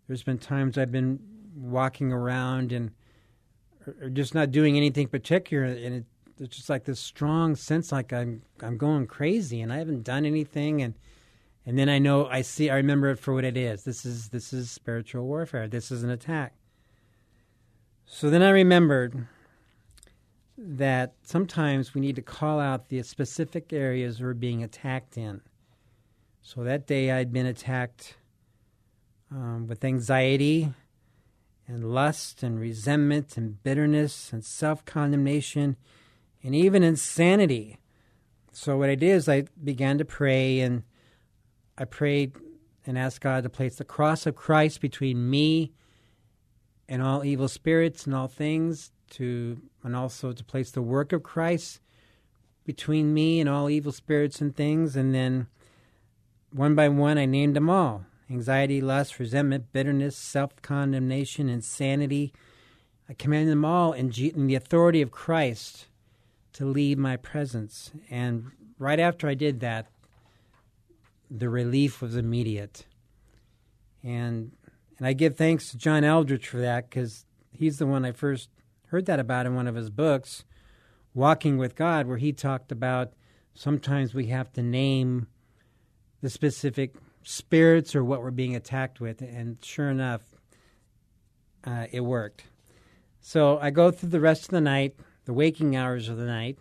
there's 0.06 0.22
been 0.22 0.38
times 0.38 0.76
I've 0.76 0.92
been 0.92 1.20
walking 1.54 2.12
around 2.12 2.72
and 2.72 2.90
or 4.00 4.10
just 4.10 4.34
not 4.34 4.50
doing 4.50 4.76
anything 4.76 5.08
particular, 5.08 5.64
and 5.64 5.94
it, 5.94 6.04
it's 6.38 6.56
just 6.56 6.68
like 6.68 6.84
this 6.84 7.00
strong 7.00 7.56
sense 7.56 7.92
like 7.92 8.12
I'm 8.12 8.42
I'm 8.60 8.76
going 8.76 9.06
crazy, 9.06 9.60
and 9.60 9.72
I 9.72 9.78
haven't 9.78 10.04
done 10.04 10.24
anything, 10.24 10.82
and 10.82 10.94
and 11.66 11.78
then 11.78 11.88
I 11.88 11.98
know 11.98 12.26
I 12.26 12.42
see 12.42 12.70
I 12.70 12.76
remember 12.76 13.10
it 13.10 13.18
for 13.18 13.34
what 13.34 13.44
it 13.44 13.56
is. 13.56 13.84
This 13.84 14.04
is 14.04 14.28
this 14.28 14.52
is 14.52 14.70
spiritual 14.70 15.26
warfare. 15.26 15.68
This 15.68 15.90
is 15.90 16.02
an 16.02 16.10
attack. 16.10 16.54
So 18.06 18.30
then 18.30 18.42
I 18.42 18.50
remembered 18.50 19.26
that 20.56 21.14
sometimes 21.22 21.94
we 21.94 22.00
need 22.00 22.16
to 22.16 22.22
call 22.22 22.60
out 22.60 22.88
the 22.88 23.02
specific 23.02 23.72
areas 23.72 24.20
we're 24.20 24.34
being 24.34 24.62
attacked 24.62 25.16
in. 25.16 25.40
So 26.42 26.62
that 26.64 26.86
day 26.86 27.10
I'd 27.10 27.32
been 27.32 27.46
attacked 27.46 28.16
um, 29.30 29.66
with 29.66 29.84
anxiety 29.84 30.72
and 31.66 31.92
lust 31.92 32.42
and 32.42 32.60
resentment 32.60 33.36
and 33.36 33.62
bitterness 33.62 34.32
and 34.32 34.44
self 34.44 34.84
condemnation 34.84 35.76
and 36.42 36.54
even 36.54 36.82
insanity. 36.82 37.78
So, 38.52 38.76
what 38.76 38.90
I 38.90 38.94
did 38.94 39.12
is 39.12 39.28
I 39.28 39.44
began 39.62 39.98
to 39.98 40.04
pray 40.04 40.60
and 40.60 40.82
I 41.78 41.84
prayed 41.84 42.32
and 42.86 42.98
asked 42.98 43.20
God 43.20 43.44
to 43.44 43.48
place 43.48 43.76
the 43.76 43.84
cross 43.84 44.26
of 44.26 44.36
Christ 44.36 44.80
between 44.80 45.30
me 45.30 45.72
and 46.88 47.02
all 47.02 47.24
evil 47.24 47.48
spirits 47.48 48.06
and 48.06 48.14
all 48.14 48.28
things, 48.28 48.92
to 49.10 49.60
and 49.82 49.94
also 49.94 50.32
to 50.32 50.44
place 50.44 50.70
the 50.70 50.82
work 50.82 51.12
of 51.12 51.22
Christ 51.22 51.80
between 52.64 53.12
me 53.12 53.40
and 53.40 53.48
all 53.48 53.68
evil 53.68 53.92
spirits 53.92 54.40
and 54.40 54.54
things. 54.54 54.96
And 54.96 55.14
then 55.14 55.48
one 56.50 56.74
by 56.74 56.88
one, 56.88 57.18
I 57.18 57.26
named 57.26 57.56
them 57.56 57.68
all 57.70 58.04
anxiety, 58.30 58.80
lust, 58.80 59.18
resentment, 59.18 59.72
bitterness, 59.72 60.16
self 60.16 60.60
condemnation, 60.62 61.48
insanity. 61.48 62.32
I 63.08 63.14
command 63.14 63.50
them 63.50 63.64
all 63.64 63.92
in, 63.92 64.10
G- 64.10 64.32
in 64.34 64.46
the 64.46 64.54
authority 64.54 65.02
of 65.02 65.10
Christ 65.10 65.86
to 66.54 66.64
leave 66.64 66.98
my 66.98 67.16
presence. 67.16 67.90
And 68.10 68.52
right 68.78 68.98
after 68.98 69.28
I 69.28 69.34
did 69.34 69.60
that, 69.60 69.88
the 71.30 71.48
relief 71.48 72.00
was 72.00 72.16
immediate. 72.16 72.86
And 74.02 74.52
and 75.02 75.08
I 75.08 75.14
give 75.14 75.36
thanks 75.36 75.68
to 75.72 75.76
John 75.76 76.04
Eldredge 76.04 76.46
for 76.46 76.58
that 76.58 76.88
because 76.88 77.26
he's 77.50 77.78
the 77.78 77.88
one 77.88 78.04
I 78.04 78.12
first 78.12 78.50
heard 78.86 79.06
that 79.06 79.18
about 79.18 79.46
in 79.46 79.56
one 79.56 79.66
of 79.66 79.74
his 79.74 79.90
books, 79.90 80.44
Walking 81.12 81.58
with 81.58 81.74
God, 81.74 82.06
where 82.06 82.18
he 82.18 82.32
talked 82.32 82.70
about 82.70 83.12
sometimes 83.52 84.14
we 84.14 84.26
have 84.26 84.52
to 84.52 84.62
name 84.62 85.26
the 86.20 86.30
specific 86.30 86.94
spirits 87.24 87.96
or 87.96 88.04
what 88.04 88.22
we're 88.22 88.30
being 88.30 88.54
attacked 88.54 89.00
with. 89.00 89.22
And 89.22 89.58
sure 89.60 89.90
enough, 89.90 90.22
uh, 91.64 91.86
it 91.90 92.02
worked. 92.02 92.44
So 93.20 93.58
I 93.58 93.70
go 93.70 93.90
through 93.90 94.10
the 94.10 94.20
rest 94.20 94.44
of 94.44 94.50
the 94.50 94.60
night, 94.60 94.94
the 95.24 95.32
waking 95.32 95.74
hours 95.74 96.08
of 96.08 96.16
the 96.16 96.26
night, 96.26 96.58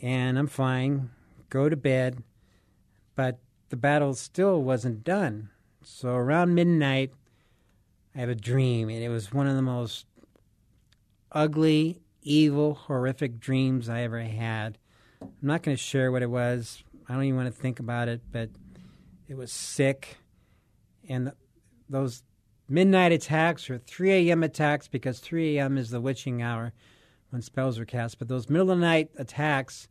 and 0.00 0.38
I'm 0.38 0.46
fine, 0.46 1.10
go 1.50 1.68
to 1.68 1.76
bed, 1.76 2.22
but 3.14 3.40
the 3.68 3.76
battle 3.76 4.14
still 4.14 4.62
wasn't 4.62 5.04
done. 5.04 5.50
So 5.82 6.14
around 6.14 6.54
midnight, 6.54 7.12
I 8.16 8.20
have 8.20 8.30
a 8.30 8.34
dream, 8.34 8.88
and 8.88 9.02
it 9.02 9.10
was 9.10 9.30
one 9.30 9.46
of 9.46 9.56
the 9.56 9.62
most 9.62 10.06
ugly, 11.32 12.00
evil, 12.22 12.72
horrific 12.72 13.38
dreams 13.38 13.90
I 13.90 14.02
ever 14.02 14.22
had. 14.22 14.78
I'm 15.20 15.28
not 15.42 15.62
going 15.62 15.76
to 15.76 15.82
share 15.82 16.10
what 16.10 16.22
it 16.22 16.30
was. 16.30 16.82
I 17.06 17.12
don't 17.12 17.24
even 17.24 17.36
want 17.36 17.54
to 17.54 17.60
think 17.60 17.78
about 17.78 18.08
it, 18.08 18.22
but 18.32 18.48
it 19.28 19.36
was 19.36 19.52
sick. 19.52 20.16
And 21.06 21.32
those 21.90 22.22
midnight 22.70 23.12
attacks 23.12 23.68
or 23.68 23.76
3 23.76 24.30
a.m. 24.30 24.42
attacks, 24.42 24.88
because 24.88 25.18
3 25.18 25.58
a.m. 25.58 25.76
is 25.76 25.90
the 25.90 26.00
witching 26.00 26.40
hour 26.40 26.72
when 27.28 27.42
spells 27.42 27.78
are 27.78 27.84
cast, 27.84 28.18
but 28.18 28.28
those 28.28 28.48
middle 28.48 28.70
of 28.70 28.78
the 28.78 28.86
night 28.86 29.10
attacks 29.18 29.88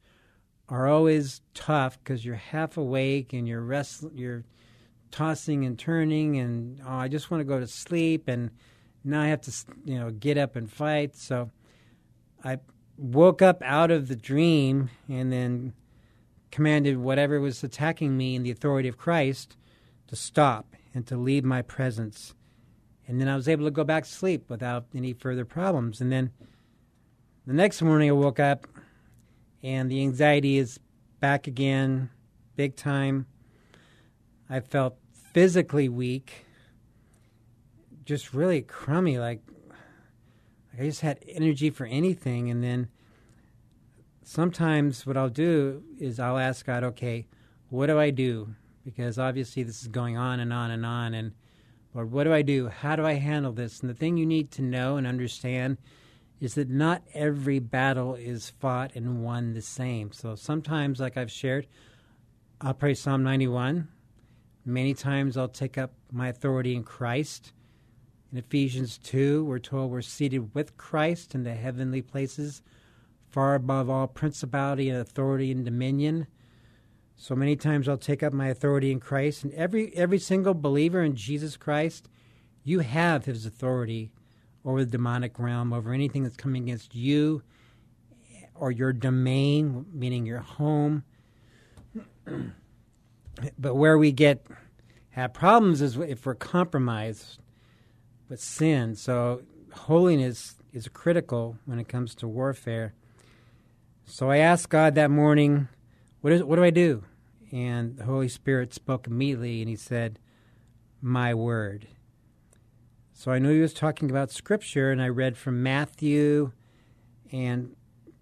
are 0.67 0.87
always 0.87 1.41
tough 1.53 1.99
because 2.03 2.25
you're 2.25 2.35
half 2.35 2.75
awake 2.75 3.33
and 3.33 3.47
you're 3.47 3.61
rest, 3.61 4.03
you're 4.15 4.45
tossing 5.15 5.63
and 5.65 5.79
turning, 5.79 6.37
and 6.37 6.81
oh, 6.85 6.91
I 6.91 7.07
just 7.07 7.31
want 7.31 7.39
to 7.39 7.45
go 7.45 7.57
to 7.57 7.67
sleep, 7.67 8.27
and 8.27 8.51
now 9.05 9.21
I 9.21 9.27
have 9.27 9.39
to, 9.41 9.51
you 9.85 9.97
know, 9.97 10.11
get 10.11 10.37
up 10.37 10.57
and 10.57 10.69
fight. 10.69 11.15
So 11.15 11.51
I 12.43 12.57
woke 12.97 13.41
up 13.41 13.61
out 13.63 13.91
of 13.91 14.09
the 14.09 14.15
dream 14.17 14.89
and 15.07 15.31
then 15.31 15.73
commanded 16.51 16.97
whatever 16.97 17.39
was 17.39 17.63
attacking 17.63 18.17
me 18.17 18.35
in 18.35 18.43
the 18.43 18.51
authority 18.51 18.89
of 18.89 18.97
Christ 18.97 19.55
to 20.07 20.17
stop 20.17 20.75
and 20.93 21.07
to 21.07 21.15
leave 21.15 21.45
my 21.45 21.61
presence. 21.61 22.35
And 23.07 23.21
then 23.21 23.29
I 23.29 23.37
was 23.37 23.47
able 23.47 23.63
to 23.65 23.71
go 23.71 23.85
back 23.85 24.03
to 24.03 24.09
sleep 24.09 24.49
without 24.49 24.85
any 24.93 25.13
further 25.13 25.45
problems. 25.45 26.01
And 26.01 26.11
then 26.11 26.31
the 27.47 27.53
next 27.53 27.81
morning 27.81 28.09
I 28.09 28.13
woke 28.13 28.39
up 28.39 28.67
and 29.63 29.89
the 29.89 30.01
anxiety 30.01 30.57
is 30.57 30.77
back 31.21 31.47
again, 31.47 32.09
big 32.57 32.75
time. 32.75 33.27
I 34.49 34.59
felt 34.59 34.97
physically 35.35 35.89
weak, 35.89 36.45
just 38.05 38.33
really 38.33 38.61
crummy, 38.61 39.19
like 39.19 39.41
I 40.79 40.83
just 40.83 41.01
had 41.01 41.19
energy 41.27 41.69
for 41.69 41.85
anything. 41.85 42.49
And 42.49 42.63
then 42.63 42.87
sometimes 44.23 45.05
what 45.05 45.17
I'll 45.17 45.27
do 45.27 45.83
is 45.99 46.21
I'll 46.21 46.37
ask 46.37 46.65
God, 46.65 46.85
okay, 46.85 47.27
what 47.67 47.87
do 47.87 47.99
I 47.99 48.11
do? 48.11 48.55
Because 48.85 49.19
obviously 49.19 49.63
this 49.63 49.81
is 49.81 49.89
going 49.89 50.15
on 50.15 50.39
and 50.39 50.53
on 50.53 50.71
and 50.71 50.85
on. 50.85 51.13
And 51.13 51.33
Lord, 51.93 52.13
what 52.13 52.23
do 52.23 52.31
I 52.31 52.41
do? 52.41 52.69
How 52.69 52.95
do 52.95 53.05
I 53.05 53.15
handle 53.15 53.51
this? 53.51 53.81
And 53.81 53.89
the 53.89 53.93
thing 53.93 54.15
you 54.15 54.25
need 54.25 54.51
to 54.51 54.61
know 54.61 54.95
and 54.95 55.05
understand 55.05 55.79
is 56.39 56.55
that 56.55 56.69
not 56.69 57.03
every 57.13 57.59
battle 57.59 58.15
is 58.15 58.51
fought 58.61 58.95
and 58.95 59.21
won 59.21 59.53
the 59.53 59.61
same. 59.61 60.13
So 60.13 60.35
sometimes, 60.35 61.01
like 61.01 61.17
I've 61.17 61.29
shared, 61.29 61.67
I'll 62.61 62.73
pray 62.73 62.93
Psalm 62.93 63.21
91. 63.21 63.89
Many 64.67 64.95
times 64.95 65.37
I'll 65.37 65.47
take 65.47 65.77
up 65.77 65.93
my 66.11 66.27
authority 66.27 66.75
in 66.75 66.83
Christ. 66.83 67.53
In 68.31 68.39
Ephesians 68.39 68.97
2, 68.97 69.45
we're 69.45 69.59
told 69.59 69.91
we're 69.91 70.01
seated 70.01 70.55
with 70.55 70.75
Christ 70.75 71.35
in 71.35 71.43
the 71.43 71.53
heavenly 71.53 72.01
places 72.01 72.63
far 73.29 73.53
above 73.53 73.89
all 73.89 74.07
principality 74.07 74.89
and 74.89 74.99
authority 74.99 75.51
and 75.51 75.63
dominion. 75.63 76.25
So 77.15 77.35
many 77.35 77.55
times 77.55 77.87
I'll 77.87 77.97
take 77.97 78.23
up 78.23 78.33
my 78.33 78.47
authority 78.47 78.91
in 78.91 78.99
Christ, 78.99 79.43
and 79.43 79.53
every 79.53 79.95
every 79.95 80.19
single 80.19 80.53
believer 80.53 81.03
in 81.03 81.15
Jesus 81.15 81.57
Christ, 81.57 82.09
you 82.63 82.79
have 82.79 83.25
His 83.25 83.45
authority 83.45 84.11
over 84.65 84.83
the 84.83 84.91
demonic 84.91 85.37
realm, 85.37 85.73
over 85.73 85.93
anything 85.93 86.23
that's 86.23 86.37
coming 86.37 86.63
against 86.63 86.95
you 86.95 87.43
or 88.55 88.71
your 88.71 88.93
domain, 88.93 89.85
meaning 89.93 90.25
your 90.25 90.39
home. 90.39 91.03
but 93.57 93.75
where 93.75 93.97
we 93.97 94.11
get 94.11 94.45
have 95.11 95.33
problems 95.33 95.81
is 95.81 95.97
if 95.97 96.25
we're 96.25 96.35
compromised 96.35 97.39
with 98.27 98.39
sin. 98.39 98.95
So 98.95 99.43
holiness 99.71 100.55
is 100.73 100.87
critical 100.89 101.57
when 101.65 101.79
it 101.79 101.87
comes 101.87 102.15
to 102.15 102.27
warfare. 102.27 102.93
So 104.05 104.29
I 104.29 104.37
asked 104.37 104.69
God 104.69 104.95
that 104.95 105.09
morning, 105.09 105.67
what, 106.21 106.33
is, 106.33 106.43
what 106.43 106.57
do 106.57 106.63
I 106.63 106.69
do? 106.69 107.03
And 107.51 107.97
the 107.97 108.03
Holy 108.03 108.27
Spirit 108.27 108.73
spoke 108.73 109.07
immediately 109.07 109.61
and 109.61 109.69
he 109.69 109.75
said, 109.75 110.19
My 111.01 111.33
word. 111.33 111.87
So 113.13 113.31
I 113.31 113.39
knew 113.39 113.53
he 113.53 113.61
was 113.61 113.73
talking 113.73 114.09
about 114.09 114.29
Scripture, 114.29 114.91
and 114.91 115.01
I 115.01 115.07
read 115.07 115.37
from 115.37 115.63
Matthew 115.63 116.51
and 117.31 117.73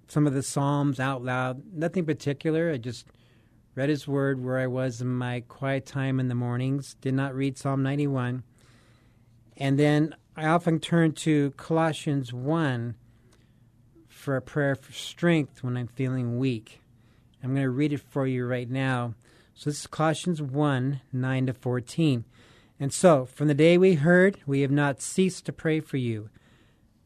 some 0.07 0.27
of 0.27 0.35
the 0.35 0.43
Psalms 0.43 0.99
out 0.99 1.23
loud. 1.23 1.63
Nothing 1.73 2.05
particular. 2.05 2.71
I 2.71 2.77
just 2.77 3.07
read 3.75 3.89
his 3.89 4.07
word 4.07 4.43
where 4.43 4.59
I 4.59 4.67
was 4.67 5.01
in 5.01 5.07
my 5.07 5.41
quiet 5.47 5.85
time 5.85 6.19
in 6.19 6.27
the 6.27 6.35
mornings. 6.35 6.95
Did 7.01 7.13
not 7.13 7.35
read 7.35 7.57
Psalm 7.57 7.81
91. 7.81 8.43
And 9.57 9.79
then 9.79 10.15
I 10.35 10.47
often 10.47 10.79
turn 10.79 11.13
to 11.13 11.51
Colossians 11.51 12.31
1 12.33 12.95
for 14.07 14.35
a 14.35 14.41
prayer 14.41 14.75
for 14.75 14.93
strength 14.93 15.63
when 15.63 15.75
I'm 15.75 15.87
feeling 15.87 16.37
weak. 16.37 16.81
I'm 17.43 17.51
going 17.51 17.63
to 17.63 17.69
read 17.69 17.93
it 17.93 18.01
for 18.01 18.25
you 18.27 18.45
right 18.45 18.69
now. 18.69 19.15
So 19.55 19.69
this 19.69 19.81
is 19.81 19.87
Colossians 19.87 20.41
1 20.41 21.01
9 21.11 21.45
to 21.47 21.53
14. 21.53 22.25
And 22.79 22.91
so, 22.91 23.25
from 23.25 23.47
the 23.47 23.53
day 23.53 23.77
we 23.77 23.95
heard, 23.95 24.39
we 24.45 24.61
have 24.61 24.71
not 24.71 25.01
ceased 25.01 25.45
to 25.45 25.53
pray 25.53 25.79
for 25.79 25.97
you, 25.97 26.29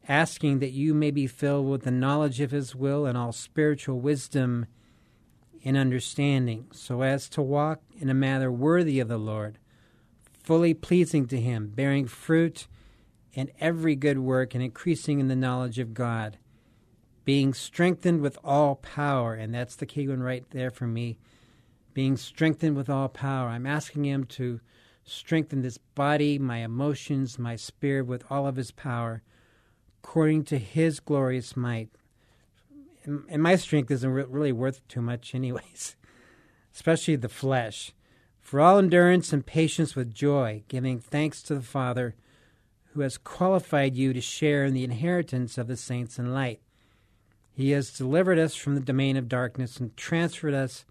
asking 0.08 0.60
that 0.60 0.72
you 0.72 0.94
may 0.94 1.10
be 1.10 1.26
filled 1.26 1.68
with 1.68 1.82
the 1.82 1.90
knowledge 1.90 2.40
of 2.40 2.50
His 2.50 2.74
will 2.74 3.04
and 3.04 3.18
all 3.18 3.32
spiritual 3.32 4.00
wisdom 4.00 4.66
and 5.68 5.76
understanding, 5.76 6.66
so 6.72 7.02
as 7.02 7.28
to 7.28 7.42
walk 7.42 7.82
in 7.98 8.08
a 8.08 8.14
manner 8.14 8.50
worthy 8.50 9.00
of 9.00 9.08
the 9.08 9.18
Lord, 9.18 9.58
fully 10.42 10.72
pleasing 10.72 11.26
to 11.26 11.38
Him, 11.38 11.72
bearing 11.74 12.06
fruit 12.06 12.66
in 13.34 13.50
every 13.60 13.94
good 13.94 14.18
work 14.18 14.54
and 14.54 14.64
increasing 14.64 15.20
in 15.20 15.28
the 15.28 15.36
knowledge 15.36 15.78
of 15.78 15.92
God, 15.92 16.38
being 17.26 17.52
strengthened 17.52 18.22
with 18.22 18.38
all 18.42 18.76
power. 18.76 19.34
And 19.34 19.52
that's 19.52 19.76
the 19.76 19.84
key 19.84 20.08
one 20.08 20.22
right 20.22 20.48
there 20.52 20.70
for 20.70 20.86
me 20.86 21.18
being 21.92 22.16
strengthened 22.16 22.74
with 22.74 22.88
all 22.88 23.10
power. 23.10 23.48
I'm 23.48 23.66
asking 23.66 24.06
Him 24.06 24.24
to 24.24 24.60
strengthen 25.04 25.60
this 25.60 25.76
body, 25.76 26.38
my 26.38 26.58
emotions, 26.58 27.38
my 27.38 27.56
spirit 27.56 28.06
with 28.06 28.24
all 28.30 28.46
of 28.46 28.56
His 28.56 28.70
power, 28.70 29.22
according 30.02 30.44
to 30.44 30.56
His 30.56 30.98
glorious 30.98 31.58
might. 31.58 31.90
And, 33.08 33.42
my 33.42 33.56
strength 33.56 33.90
isn't 33.90 34.10
re- 34.10 34.24
really 34.28 34.52
worth 34.52 34.86
too 34.86 35.00
much, 35.00 35.34
anyways, 35.34 35.96
especially 36.74 37.16
the 37.16 37.28
flesh. 37.28 37.92
For 38.40 38.60
all 38.60 38.78
endurance 38.78 39.32
and 39.32 39.44
patience 39.44 39.96
with 39.96 40.14
joy, 40.14 40.62
giving 40.68 41.00
thanks 41.00 41.42
to 41.44 41.54
the 41.54 41.62
Father 41.62 42.14
who 42.92 43.00
has 43.00 43.18
qualified 43.18 43.96
you 43.96 44.12
to 44.12 44.20
share 44.20 44.64
in 44.64 44.74
the 44.74 44.84
inheritance 44.84 45.58
of 45.58 45.68
the 45.68 45.76
saints 45.76 46.18
in 46.18 46.32
light. 46.32 46.60
He 47.54 47.70
has 47.70 47.96
delivered 47.96 48.38
us 48.38 48.54
from 48.54 48.74
the 48.74 48.80
domain 48.80 49.16
of 49.16 49.28
darkness 49.28 49.78
and 49.78 49.96
transferred 49.96 50.54
us 50.54 50.84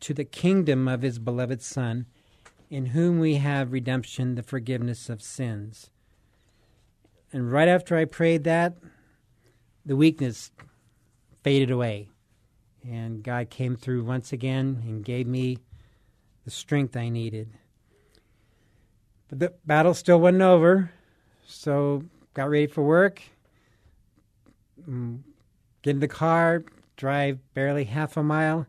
to 0.00 0.14
the 0.14 0.24
kingdom 0.24 0.88
of 0.88 1.02
his 1.02 1.18
beloved 1.18 1.62
Son, 1.62 2.06
in 2.70 2.86
whom 2.86 3.18
we 3.18 3.36
have 3.36 3.72
redemption, 3.72 4.34
the 4.34 4.42
forgiveness 4.42 5.08
of 5.08 5.22
sins. 5.22 5.90
And 7.32 7.50
right 7.50 7.68
after 7.68 7.96
I 7.96 8.04
prayed 8.04 8.44
that, 8.44 8.76
the 9.84 9.96
weakness 9.96 10.50
faded 11.46 11.70
away. 11.70 12.08
And 12.84 13.22
God 13.22 13.50
came 13.50 13.76
through 13.76 14.02
once 14.02 14.32
again 14.32 14.82
and 14.84 15.04
gave 15.04 15.28
me 15.28 15.58
the 16.44 16.50
strength 16.50 16.96
I 16.96 17.08
needed. 17.08 17.50
But 19.28 19.38
the 19.38 19.54
battle 19.64 19.94
still 19.94 20.18
wasn't 20.18 20.42
over. 20.42 20.90
So 21.46 22.02
got 22.34 22.50
ready 22.50 22.66
for 22.66 22.82
work. 22.82 23.22
Mm, 24.90 25.20
Get 25.82 25.90
in 25.90 26.00
the 26.00 26.08
car, 26.08 26.64
drive 26.96 27.38
barely 27.54 27.84
half 27.84 28.16
a 28.16 28.24
mile, 28.24 28.66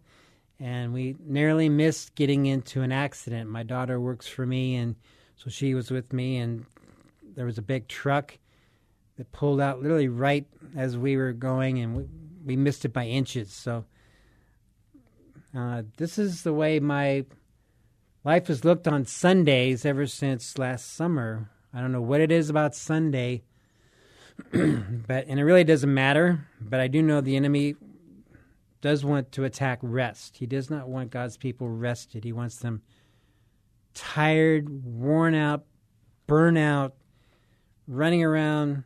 and 0.59 0.93
we 0.93 1.15
nearly 1.25 1.69
missed 1.69 2.13
getting 2.13 2.45
into 2.45 2.83
an 2.83 2.91
accident. 2.91 3.49
My 3.49 3.63
daughter 3.63 3.99
works 3.99 4.27
for 4.27 4.45
me, 4.45 4.75
and 4.75 4.95
so 5.35 5.49
she 5.49 5.73
was 5.73 5.89
with 5.89 6.13
me, 6.13 6.37
and 6.37 6.63
there 7.35 7.47
was 7.47 7.57
a 7.57 7.63
big 7.63 7.87
truck 7.87 8.37
that 9.17 9.31
pulled 9.31 9.59
out 9.59 9.81
literally 9.81 10.09
right 10.09 10.45
as 10.75 10.95
we 10.95 11.17
were 11.17 11.33
going, 11.33 11.79
and 11.79 11.97
we, 11.97 12.05
we 12.47 12.55
missed 12.55 12.85
it 12.85 12.93
by 12.93 13.05
inches. 13.05 13.51
So 13.51 13.83
uh, 15.55 15.83
this 15.97 16.17
is 16.17 16.43
the 16.43 16.53
way 16.53 16.79
my 16.79 17.25
life 18.23 18.47
has 18.47 18.63
looked 18.63 18.87
on 18.87 19.05
Sundays 19.05 19.85
ever 19.85 20.07
since 20.07 20.57
last 20.57 20.95
summer. 20.95 21.51
I 21.73 21.81
don't 21.81 21.91
know 21.91 22.01
what 22.01 22.21
it 22.21 22.31
is 22.31 22.49
about 22.49 22.73
Sunday, 22.73 23.43
but 24.51 25.27
and 25.27 25.39
it 25.39 25.43
really 25.43 25.65
doesn't 25.65 25.93
matter. 25.93 26.47
But 26.61 26.79
I 26.79 26.87
do 26.87 27.01
know 27.01 27.19
the 27.19 27.35
enemy 27.35 27.75
does 28.79 29.03
want 29.03 29.33
to 29.33 29.43
attack 29.43 29.79
rest. 29.81 30.37
He 30.37 30.45
does 30.45 30.69
not 30.69 30.87
want 30.87 31.11
God's 31.11 31.35
people 31.35 31.67
rested. 31.67 32.23
He 32.23 32.31
wants 32.31 32.55
them 32.55 32.81
tired, 33.93 34.85
worn 34.85 35.35
out, 35.35 35.65
burn 36.27 36.55
out, 36.55 36.95
running 37.87 38.23
around 38.23 38.85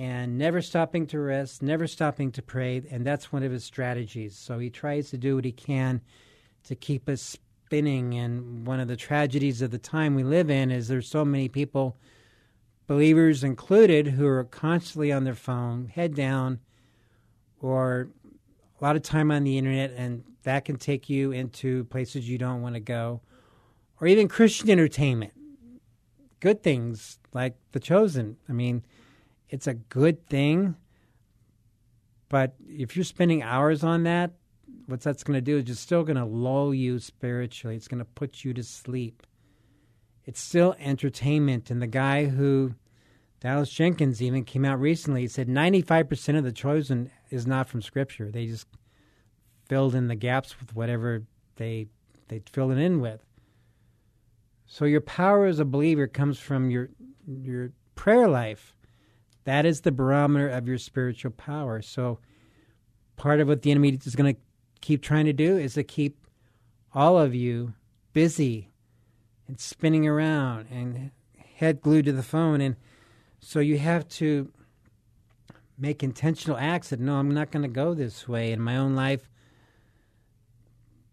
and 0.00 0.38
never 0.38 0.62
stopping 0.62 1.06
to 1.06 1.20
rest, 1.20 1.60
never 1.60 1.86
stopping 1.86 2.32
to 2.32 2.40
pray, 2.40 2.80
and 2.90 3.04
that's 3.04 3.30
one 3.30 3.42
of 3.42 3.52
his 3.52 3.64
strategies. 3.64 4.34
So 4.34 4.58
he 4.58 4.70
tries 4.70 5.10
to 5.10 5.18
do 5.18 5.34
what 5.34 5.44
he 5.44 5.52
can 5.52 6.00
to 6.64 6.74
keep 6.74 7.06
us 7.06 7.36
spinning. 7.66 8.14
And 8.14 8.66
one 8.66 8.80
of 8.80 8.88
the 8.88 8.96
tragedies 8.96 9.60
of 9.60 9.70
the 9.70 9.78
time 9.78 10.14
we 10.14 10.22
live 10.22 10.48
in 10.48 10.70
is 10.70 10.88
there's 10.88 11.06
so 11.06 11.22
many 11.22 11.50
people, 11.50 11.98
believers 12.86 13.44
included, 13.44 14.06
who 14.06 14.26
are 14.26 14.44
constantly 14.44 15.12
on 15.12 15.24
their 15.24 15.34
phone, 15.34 15.88
head 15.88 16.14
down, 16.14 16.60
or 17.60 18.08
a 18.80 18.82
lot 18.82 18.96
of 18.96 19.02
time 19.02 19.30
on 19.30 19.44
the 19.44 19.58
internet, 19.58 19.92
and 19.94 20.24
that 20.44 20.64
can 20.64 20.76
take 20.76 21.10
you 21.10 21.30
into 21.30 21.84
places 21.84 22.26
you 22.26 22.38
don't 22.38 22.62
want 22.62 22.74
to 22.74 22.80
go, 22.80 23.20
or 24.00 24.06
even 24.06 24.28
Christian 24.28 24.70
entertainment. 24.70 25.34
Good 26.40 26.62
things 26.62 27.18
like 27.34 27.56
The 27.72 27.80
Chosen. 27.80 28.38
I 28.48 28.54
mean, 28.54 28.82
it's 29.50 29.66
a 29.66 29.74
good 29.74 30.26
thing, 30.26 30.76
but 32.28 32.54
if 32.66 32.96
you're 32.96 33.04
spending 33.04 33.42
hours 33.42 33.84
on 33.84 34.04
that, 34.04 34.30
what 34.86 35.00
that's 35.02 35.24
going 35.24 35.36
to 35.36 35.40
do 35.40 35.58
is 35.58 35.64
just 35.64 35.82
still 35.82 36.04
going 36.04 36.16
to 36.16 36.24
lull 36.24 36.72
you 36.72 36.98
spiritually. 36.98 37.76
It's 37.76 37.88
going 37.88 37.98
to 37.98 38.04
put 38.04 38.44
you 38.44 38.54
to 38.54 38.62
sleep. 38.62 39.26
It's 40.24 40.40
still 40.40 40.74
entertainment. 40.78 41.70
And 41.70 41.82
the 41.82 41.86
guy 41.86 42.26
who, 42.26 42.74
Dallas 43.40 43.70
Jenkins, 43.70 44.22
even 44.22 44.44
came 44.44 44.64
out 44.64 44.80
recently, 44.80 45.22
he 45.22 45.28
said 45.28 45.48
95% 45.48 46.38
of 46.38 46.44
the 46.44 46.52
chosen 46.52 47.10
is 47.30 47.46
not 47.46 47.68
from 47.68 47.82
Scripture. 47.82 48.30
They 48.30 48.46
just 48.46 48.66
filled 49.68 49.94
in 49.94 50.08
the 50.08 50.16
gaps 50.16 50.58
with 50.58 50.74
whatever 50.74 51.24
they 51.56 51.86
they 52.28 52.42
filled 52.52 52.72
it 52.72 52.78
in 52.78 53.00
with. 53.00 53.24
So 54.66 54.84
your 54.84 55.00
power 55.00 55.46
as 55.46 55.58
a 55.58 55.64
believer 55.64 56.06
comes 56.06 56.38
from 56.38 56.70
your 56.70 56.90
your 57.26 57.72
prayer 57.96 58.28
life. 58.28 58.76
That 59.44 59.64
is 59.64 59.80
the 59.80 59.92
barometer 59.92 60.48
of 60.48 60.68
your 60.68 60.78
spiritual 60.78 61.32
power. 61.32 61.82
So 61.82 62.18
part 63.16 63.40
of 63.40 63.48
what 63.48 63.62
the 63.62 63.70
enemy 63.70 63.98
is 64.04 64.14
going 64.14 64.34
to 64.34 64.40
keep 64.80 65.02
trying 65.02 65.26
to 65.26 65.32
do 65.32 65.58
is 65.58 65.74
to 65.74 65.84
keep 65.84 66.26
all 66.94 67.18
of 67.18 67.34
you 67.34 67.74
busy 68.12 68.70
and 69.46 69.60
spinning 69.60 70.06
around 70.06 70.66
and 70.70 71.10
head 71.56 71.82
glued 71.82 72.06
to 72.06 72.12
the 72.12 72.22
phone 72.22 72.60
and 72.60 72.76
so 73.38 73.60
you 73.60 73.78
have 73.78 74.08
to 74.08 74.50
make 75.78 76.02
intentional 76.02 76.56
acts 76.56 76.90
that 76.90 76.98
no 76.98 77.16
i'm 77.16 77.32
not 77.32 77.50
going 77.50 77.62
to 77.62 77.68
go 77.68 77.94
this 77.94 78.26
way 78.26 78.52
in 78.52 78.60
my 78.60 78.76
own 78.76 78.96
life 78.96 79.28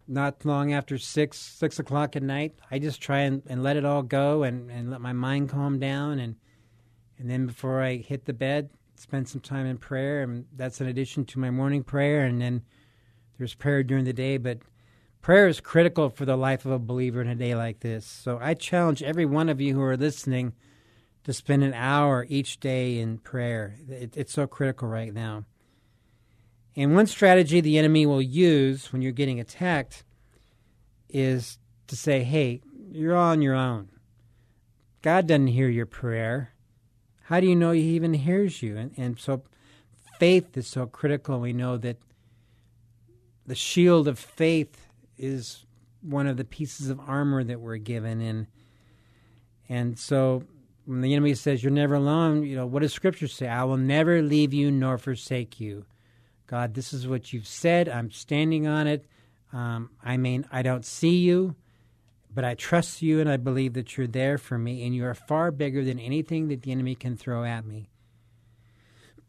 not 0.06 0.44
long 0.44 0.72
after 0.72 0.98
six 0.98 1.38
six 1.38 1.78
o'clock 1.78 2.16
at 2.16 2.22
night 2.22 2.54
i 2.70 2.78
just 2.78 3.00
try 3.00 3.18
and, 3.18 3.42
and 3.46 3.62
let 3.62 3.76
it 3.76 3.84
all 3.84 4.02
go 4.02 4.42
and, 4.42 4.70
and 4.70 4.90
let 4.90 5.00
my 5.00 5.12
mind 5.12 5.48
calm 5.48 5.78
down 5.78 6.18
and 6.18 6.36
and 7.18 7.30
then 7.30 7.46
before 7.46 7.82
i 7.82 7.96
hit 7.96 8.24
the 8.24 8.32
bed 8.32 8.70
spend 8.96 9.28
some 9.28 9.40
time 9.40 9.66
in 9.66 9.76
prayer 9.76 10.22
and 10.22 10.46
that's 10.56 10.80
in 10.80 10.86
addition 10.86 11.24
to 11.24 11.38
my 11.38 11.50
morning 11.50 11.82
prayer 11.82 12.24
and 12.24 12.40
then 12.40 12.62
there's 13.36 13.54
prayer 13.54 13.82
during 13.82 14.04
the 14.04 14.12
day 14.12 14.36
but 14.36 14.58
prayer 15.20 15.46
is 15.46 15.60
critical 15.60 16.08
for 16.10 16.24
the 16.24 16.36
life 16.36 16.64
of 16.64 16.72
a 16.72 16.78
believer 16.78 17.20
in 17.20 17.28
a 17.28 17.34
day 17.34 17.54
like 17.54 17.80
this 17.80 18.04
so 18.04 18.38
i 18.40 18.54
challenge 18.54 19.02
every 19.02 19.26
one 19.26 19.48
of 19.48 19.60
you 19.60 19.74
who 19.74 19.82
are 19.82 19.96
listening 19.96 20.52
to 21.24 21.32
spend 21.32 21.62
an 21.62 21.74
hour 21.74 22.26
each 22.28 22.58
day 22.60 22.98
in 22.98 23.18
prayer 23.18 23.76
it, 23.88 24.16
it's 24.16 24.32
so 24.32 24.46
critical 24.46 24.88
right 24.88 25.14
now 25.14 25.44
and 26.78 26.94
one 26.94 27.08
strategy 27.08 27.60
the 27.60 27.76
enemy 27.76 28.06
will 28.06 28.22
use 28.22 28.92
when 28.92 29.02
you're 29.02 29.10
getting 29.10 29.40
attacked 29.40 30.04
is 31.08 31.58
to 31.88 31.96
say, 31.96 32.22
hey, 32.22 32.60
you're 32.92 33.16
on 33.16 33.42
your 33.42 33.56
own. 33.56 33.88
God 35.02 35.26
doesn't 35.26 35.48
hear 35.48 35.68
your 35.68 35.86
prayer. 35.86 36.54
How 37.28 37.40
do 37.40 37.46
you 37.46 37.54
know 37.54 37.72
He 37.72 37.82
even 37.82 38.14
hears 38.14 38.62
you? 38.62 38.78
And, 38.78 38.90
and 38.96 39.20
so 39.20 39.42
faith 40.18 40.56
is 40.56 40.66
so 40.66 40.86
critical. 40.86 41.38
We 41.38 41.52
know 41.52 41.76
that 41.76 41.98
the 43.46 43.54
shield 43.54 44.08
of 44.08 44.18
faith 44.18 44.86
is 45.18 45.66
one 46.00 46.26
of 46.26 46.38
the 46.38 46.44
pieces 46.44 46.88
of 46.88 46.98
armor 47.00 47.44
that 47.44 47.60
we're 47.60 47.76
given. 47.76 48.22
And, 48.22 48.46
and 49.68 49.98
so 49.98 50.44
when 50.86 51.02
the 51.02 51.12
enemy 51.12 51.34
says, 51.34 51.62
You're 51.62 51.70
never 51.70 51.96
alone, 51.96 52.44
you 52.44 52.56
know, 52.56 52.64
what 52.64 52.80
does 52.80 52.94
Scripture 52.94 53.28
say? 53.28 53.46
I 53.46 53.64
will 53.64 53.76
never 53.76 54.22
leave 54.22 54.54
you 54.54 54.70
nor 54.70 54.96
forsake 54.96 55.60
you. 55.60 55.84
God, 56.46 56.72
this 56.72 56.94
is 56.94 57.06
what 57.06 57.34
you've 57.34 57.46
said. 57.46 57.90
I'm 57.90 58.10
standing 58.10 58.66
on 58.66 58.86
it. 58.86 59.04
Um, 59.52 59.90
I 60.02 60.16
mean, 60.16 60.46
I 60.50 60.62
don't 60.62 60.86
see 60.86 61.18
you, 61.18 61.56
but 62.32 62.44
I 62.44 62.54
trust 62.54 63.02
you 63.02 63.20
and 63.20 63.28
I 63.28 63.36
believe 63.36 63.74
that 63.74 63.96
you're 63.96 64.06
there 64.06 64.38
for 64.38 64.58
me, 64.58 64.84
and 64.84 64.94
you 64.94 65.04
are 65.04 65.14
far 65.14 65.50
bigger 65.50 65.84
than 65.84 65.98
anything 65.98 66.48
that 66.48 66.62
the 66.62 66.72
enemy 66.72 66.94
can 66.94 67.16
throw 67.16 67.44
at 67.44 67.64
me. 67.64 67.88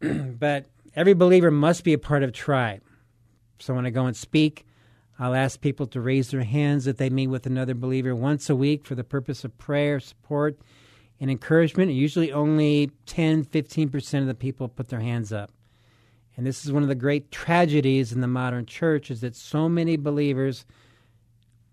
but 0.00 0.66
every 0.94 1.14
believer 1.14 1.50
must 1.50 1.84
be 1.84 1.92
a 1.92 1.98
part 1.98 2.22
of 2.22 2.32
tribe. 2.32 2.82
So 3.58 3.74
when 3.74 3.86
I 3.86 3.90
go 3.90 4.06
and 4.06 4.16
speak, 4.16 4.64
I'll 5.18 5.34
ask 5.34 5.60
people 5.60 5.86
to 5.88 6.00
raise 6.00 6.30
their 6.30 6.44
hands 6.44 6.86
that 6.86 6.96
they 6.96 7.10
meet 7.10 7.26
with 7.26 7.46
another 7.46 7.74
believer 7.74 8.14
once 8.14 8.48
a 8.48 8.56
week 8.56 8.86
for 8.86 8.94
the 8.94 9.04
purpose 9.04 9.44
of 9.44 9.56
prayer, 9.58 10.00
support, 10.00 10.58
and 11.20 11.30
encouragement. 11.30 11.90
And 11.90 11.98
Usually 11.98 12.32
only 12.32 12.90
10, 13.04 13.44
15% 13.44 14.20
of 14.20 14.26
the 14.26 14.34
people 14.34 14.68
put 14.68 14.88
their 14.88 15.00
hands 15.00 15.30
up. 15.30 15.52
And 16.36 16.46
this 16.46 16.64
is 16.64 16.72
one 16.72 16.82
of 16.82 16.88
the 16.88 16.94
great 16.94 17.30
tragedies 17.30 18.12
in 18.12 18.22
the 18.22 18.26
modern 18.26 18.64
church 18.64 19.10
is 19.10 19.20
that 19.20 19.36
so 19.36 19.68
many 19.68 19.98
believers, 19.98 20.64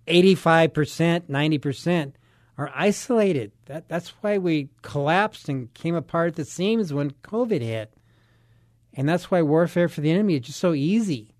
85%, 0.07 1.23
90%, 1.29 2.13
are 2.57 2.71
isolated. 2.73 3.51
That, 3.65 3.87
that's 3.87 4.09
why 4.21 4.37
we 4.37 4.69
collapsed 4.81 5.47
and 5.47 5.73
came 5.73 5.95
apart 5.95 6.29
at 6.29 6.35
the 6.35 6.45
seams 6.45 6.91
when 6.91 7.11
COVID 7.23 7.61
hit. 7.61 7.93
And 8.93 9.07
that's 9.07 9.29
why 9.29 9.41
warfare 9.43 9.87
for 9.87 10.01
the 10.01 10.11
enemy 10.11 10.35
is 10.35 10.47
just 10.47 10.59
so 10.59 10.73
easy. 10.73 11.35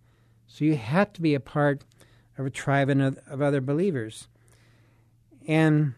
So 0.45 0.63
you 0.63 0.75
have 0.75 1.11
to 1.13 1.21
be 1.21 1.33
a 1.33 1.39
part 1.39 1.83
of 2.37 2.45
a 2.45 2.51
tribe 2.51 2.89
of, 2.89 3.17
of 3.27 3.41
other 3.41 3.61
believers. 3.61 4.27
And 5.47 5.93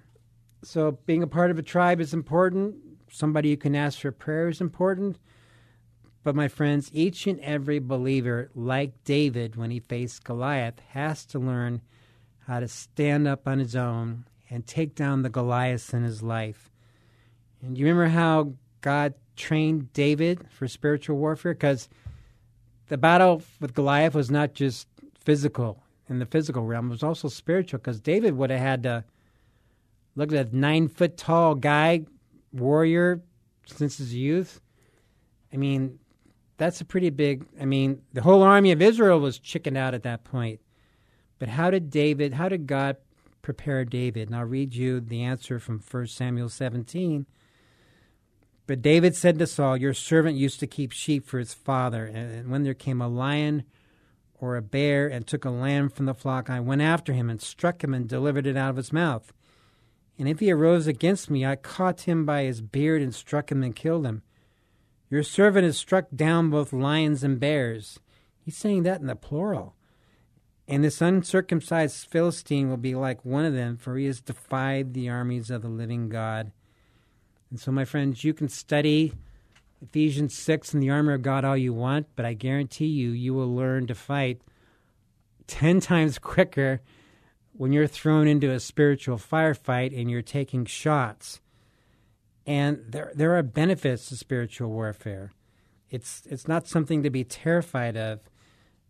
so 0.63 0.99
being 1.05 1.23
a 1.23 1.27
part 1.27 1.51
of 1.51 1.60
a 1.60 1.63
tribe 1.63 1.99
is 1.99 2.13
important. 2.13 2.75
Somebody 3.12 3.49
you 3.49 3.58
can 3.58 3.75
ask 3.75 3.99
for 3.99 4.12
prayer 4.12 4.47
is 4.47 4.62
important. 4.62 5.17
But 6.23 6.36
my 6.36 6.47
friends, 6.47 6.89
each 6.93 7.27
and 7.27 7.39
every 7.39 7.79
believer, 7.79 8.51
like 8.53 9.03
David 9.03 9.55
when 9.55 9.71
he 9.71 9.79
faced 9.79 10.23
Goliath, 10.23 10.79
has 10.89 11.25
to 11.27 11.39
learn 11.39 11.82
how 12.49 12.59
to 12.59 12.67
stand 12.67 13.27
up 13.27 13.47
on 13.47 13.59
his 13.59 13.75
own 13.75 14.25
and 14.49 14.65
take 14.65 14.95
down 14.95 15.21
the 15.21 15.29
Goliaths 15.29 15.93
in 15.93 16.01
his 16.01 16.23
life. 16.23 16.71
And 17.62 17.77
you 17.77 17.85
remember 17.85 18.07
how 18.07 18.53
God 18.81 19.13
trained 19.35 19.93
David 19.93 20.47
for 20.49 20.67
spiritual 20.67 21.17
warfare? 21.17 21.53
Because 21.53 21.88
the 22.88 22.97
battle 22.97 23.43
with 23.59 23.75
Goliath 23.75 24.15
was 24.15 24.31
not 24.31 24.55
just 24.55 24.88
physical 25.13 25.83
in 26.09 26.17
the 26.17 26.25
physical 26.25 26.63
realm, 26.65 26.88
it 26.88 26.89
was 26.89 27.03
also 27.03 27.27
spiritual 27.27 27.77
because 27.77 27.99
David 27.99 28.35
would 28.35 28.49
have 28.49 28.59
had 28.59 28.81
to 28.81 29.03
look 30.15 30.33
at 30.33 30.51
a 30.51 30.57
nine 30.57 30.88
foot 30.88 31.17
tall 31.17 31.53
guy, 31.53 32.01
warrior 32.51 33.21
since 33.67 33.99
his 33.99 34.15
youth. 34.15 34.59
I 35.53 35.57
mean, 35.57 35.99
that's 36.57 36.81
a 36.81 36.85
pretty 36.85 37.12
big. 37.12 37.45
I 37.62 37.65
mean, 37.65 38.01
the 38.12 38.23
whole 38.23 38.41
army 38.41 38.71
of 38.71 38.81
Israel 38.81 39.19
was 39.19 39.38
chickened 39.38 39.77
out 39.77 39.93
at 39.93 40.01
that 40.01 40.23
point. 40.23 40.62
But 41.39 41.49
how 41.49 41.71
did 41.71 41.89
David, 41.89 42.34
how 42.34 42.49
did 42.49 42.67
God 42.67 42.97
prepare 43.41 43.86
David? 43.86 44.28
And 44.28 44.36
I'll 44.36 44.45
read 44.45 44.75
you 44.75 44.99
the 44.99 45.23
answer 45.23 45.60
from 45.60 45.80
1 45.80 46.08
Samuel 46.08 46.49
17. 46.49 47.25
But 48.67 48.84
David 48.84 49.15
said 49.15 49.39
to 49.39 49.47
Saul, 49.47 49.78
Your 49.78 49.95
servant 49.95 50.38
used 50.38 50.60
to 50.60 50.67
keep 50.67 50.91
sheep 50.91 51.25
for 51.25 51.39
his 51.39 51.56
father, 51.56 52.06
and 52.06 52.52
when 52.52 52.62
there 52.62 52.75
came 52.75 53.02
a 53.02 53.08
lion 53.08 53.63
or 54.36 54.56
a 54.56 54.62
bear 54.62 55.08
and 55.08 55.25
took 55.25 55.43
a 55.43 55.49
lamb 55.49 55.89
from 55.89 56.06
the 56.06 56.13
flock, 56.13 56.49
I 56.52 56.60
went 56.60 56.84
after 56.84 57.13
him 57.13 57.32
and 57.32 57.41
struck 57.41 57.84
him 57.84 57.95
and 57.95 58.08
delivered 58.08 58.45
it 58.45 58.56
out 58.56 58.69
of 58.69 58.75
his 58.75 58.93
mouth. 58.93 59.34
And 60.19 60.28
if 60.28 60.39
he 60.39 60.52
arose 60.52 60.86
against 60.86 61.32
me, 61.32 61.45
I 61.45 61.56
caught 61.56 62.02
him 62.02 62.25
by 62.25 62.43
his 62.43 62.62
beard 62.62 63.02
and 63.02 63.15
struck 63.15 63.52
him 63.52 63.63
and 63.63 63.75
killed 63.75 64.06
him. 64.06 64.21
Your 65.10 65.23
servant 65.23 65.65
has 65.65 65.78
struck 65.78 66.06
down 66.15 66.52
both 66.52 66.71
lions 66.71 67.23
and 67.23 67.39
bears. 67.39 67.99
He's 68.39 68.58
saying 68.58 68.84
that 68.84 69.02
in 69.02 69.08
the 69.08 69.15
plural. 69.15 69.75
And 70.69 70.84
this 70.84 71.01
uncircumcised 71.01 72.05
Philistine 72.12 72.69
will 72.69 72.77
be 72.77 72.93
like 72.93 73.25
one 73.25 73.43
of 73.43 73.55
them, 73.55 73.75
for 73.75 73.97
he 73.97 74.05
has 74.05 74.21
defied 74.21 74.93
the 74.93 75.10
armies 75.10 75.49
of 75.49 75.63
the 75.63 75.67
living 75.67 76.10
God. 76.10 76.51
And 77.49 77.60
so, 77.60 77.71
my 77.71 77.86
friends, 77.86 78.23
you 78.23 78.36
can 78.36 78.49
study 78.49 79.15
Ephesians 79.82 80.36
6 80.36 80.75
and 80.75 80.84
the 80.84 80.91
armor 80.91 81.13
of 81.13 81.23
God 81.23 81.43
all 81.43 81.58
you 81.58 81.73
want, 81.73 82.05
but 82.15 82.23
I 82.23 82.34
guarantee 82.36 82.86
you, 82.86 83.10
you 83.10 83.34
will 83.34 83.53
learn 83.53 83.88
to 83.88 83.95
fight 83.95 84.41
10 85.47 85.79
times 85.79 86.19
quicker 86.19 86.82
when 87.53 87.73
you're 87.73 87.88
thrown 87.88 88.27
into 88.27 88.51
a 88.51 88.60
spiritual 88.60 89.17
firefight 89.17 89.99
and 89.99 90.12
you're 90.12 90.21
taking 90.21 90.65
shots. 90.65 91.41
And 92.45 92.84
there, 92.88 93.12
there 93.15 93.36
are 93.36 93.43
benefits 93.43 94.10
to 94.10 94.17
spiritual 94.17 94.69
warfare. 94.69 95.32
It's, 95.89 96.21
it's 96.29 96.47
not 96.47 96.67
something 96.67 97.01
to 97.01 97.10
be 97.10 97.23
terrified 97.23 97.97
of. 97.97 98.19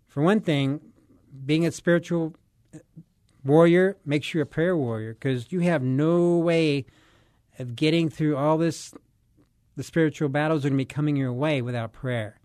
For 0.08 0.22
one 0.22 0.42
thing, 0.42 0.82
being 1.46 1.66
a 1.66 1.72
spiritual 1.72 2.36
uh, 2.74 2.80
warrior 3.44 3.98
makes 4.06 4.34
you 4.34 4.42
a 4.42 4.46
prayer 4.46 4.76
warrior 4.76 5.14
because 5.14 5.52
you 5.52 5.62
have 5.62 5.82
no 5.82 6.38
way 6.38 6.86
of 7.58 7.76
getting 7.76 8.10
through 8.10 8.38
all 8.38 8.58
this 8.58 8.94
the 9.76 9.84
spiritual 9.84 10.28
battles 10.30 10.66
are 10.66 10.70
going 10.70 10.78
to 10.78 10.82
be 10.82 10.86
coming 10.86 11.16
your 11.16 11.32
way 11.32 11.62
without 11.62 11.94
prayer. 11.94 12.40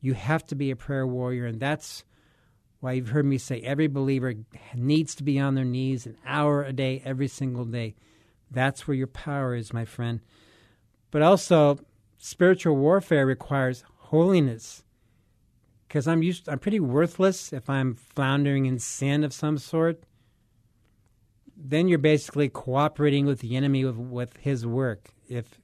You 0.00 0.14
have 0.14 0.46
to 0.46 0.54
be 0.54 0.70
a 0.70 0.76
prayer 0.76 1.06
warrior 1.06 1.46
and 1.46 1.58
that's 1.58 2.04
why 2.80 2.92
you've 2.92 3.10
heard 3.10 3.26
me 3.26 3.38
say 3.38 3.60
every 3.60 3.88
believer 3.88 4.34
needs 4.74 5.14
to 5.16 5.22
be 5.22 5.38
on 5.38 5.54
their 5.54 5.64
knees 5.64 6.06
an 6.06 6.16
hour 6.24 6.62
a 6.64 6.72
day 6.72 7.02
every 7.04 7.28
single 7.28 7.64
day. 7.64 7.94
That's 8.50 8.88
where 8.88 8.96
your 8.96 9.06
power 9.06 9.54
is 9.54 9.72
my 9.72 9.84
friend. 9.84 10.20
But 11.10 11.22
also 11.22 11.78
spiritual 12.18 12.76
warfare 12.76 13.26
requires 13.26 13.84
holiness 13.96 14.82
because 15.90 16.06
I'm 16.06 16.22
used 16.22 16.48
I'm 16.48 16.60
pretty 16.60 16.78
worthless 16.78 17.52
if 17.52 17.68
I'm 17.68 17.96
floundering 17.96 18.66
in 18.66 18.78
sin 18.78 19.24
of 19.24 19.32
some 19.32 19.58
sort. 19.58 20.04
Then 21.56 21.88
you're 21.88 21.98
basically 21.98 22.48
cooperating 22.48 23.26
with 23.26 23.40
the 23.40 23.56
enemy 23.56 23.84
with, 23.84 23.96
with 23.96 24.36
his 24.36 24.64
work. 24.64 25.08
If 25.28 25.58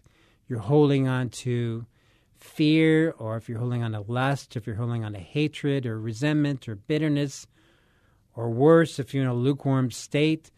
you're 0.48 0.58
holding 0.58 1.06
on 1.06 1.28
to 1.28 1.86
fear, 2.34 3.14
or 3.18 3.36
if 3.36 3.48
you're 3.48 3.60
holding 3.60 3.84
on 3.84 3.92
to 3.92 4.00
lust, 4.00 4.56
if 4.56 4.66
you're 4.66 4.74
holding 4.74 5.04
on 5.04 5.12
to 5.12 5.20
hatred 5.20 5.86
or 5.86 6.00
resentment 6.00 6.68
or 6.68 6.74
bitterness, 6.74 7.46
or 8.34 8.50
worse, 8.50 8.98
if 8.98 9.14
you're 9.14 9.22
in 9.22 9.30
a 9.30 9.34
lukewarm 9.34 9.92
state, 9.92 10.50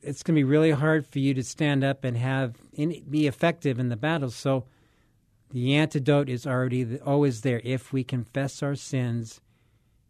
it's 0.00 0.22
going 0.22 0.34
to 0.34 0.40
be 0.40 0.44
really 0.44 0.70
hard 0.70 1.06
for 1.06 1.18
you 1.18 1.34
to 1.34 1.42
stand 1.42 1.84
up 1.84 2.04
and 2.04 2.16
have 2.16 2.56
any, 2.76 3.02
be 3.02 3.26
effective 3.26 3.78
in 3.78 3.90
the 3.90 3.96
battle. 3.96 4.30
So 4.30 4.64
the 5.50 5.74
antidote 5.74 6.28
is 6.28 6.46
already 6.46 6.98
always 7.00 7.40
there. 7.40 7.60
If 7.64 7.92
we 7.92 8.04
confess 8.04 8.62
our 8.62 8.74
sins, 8.74 9.40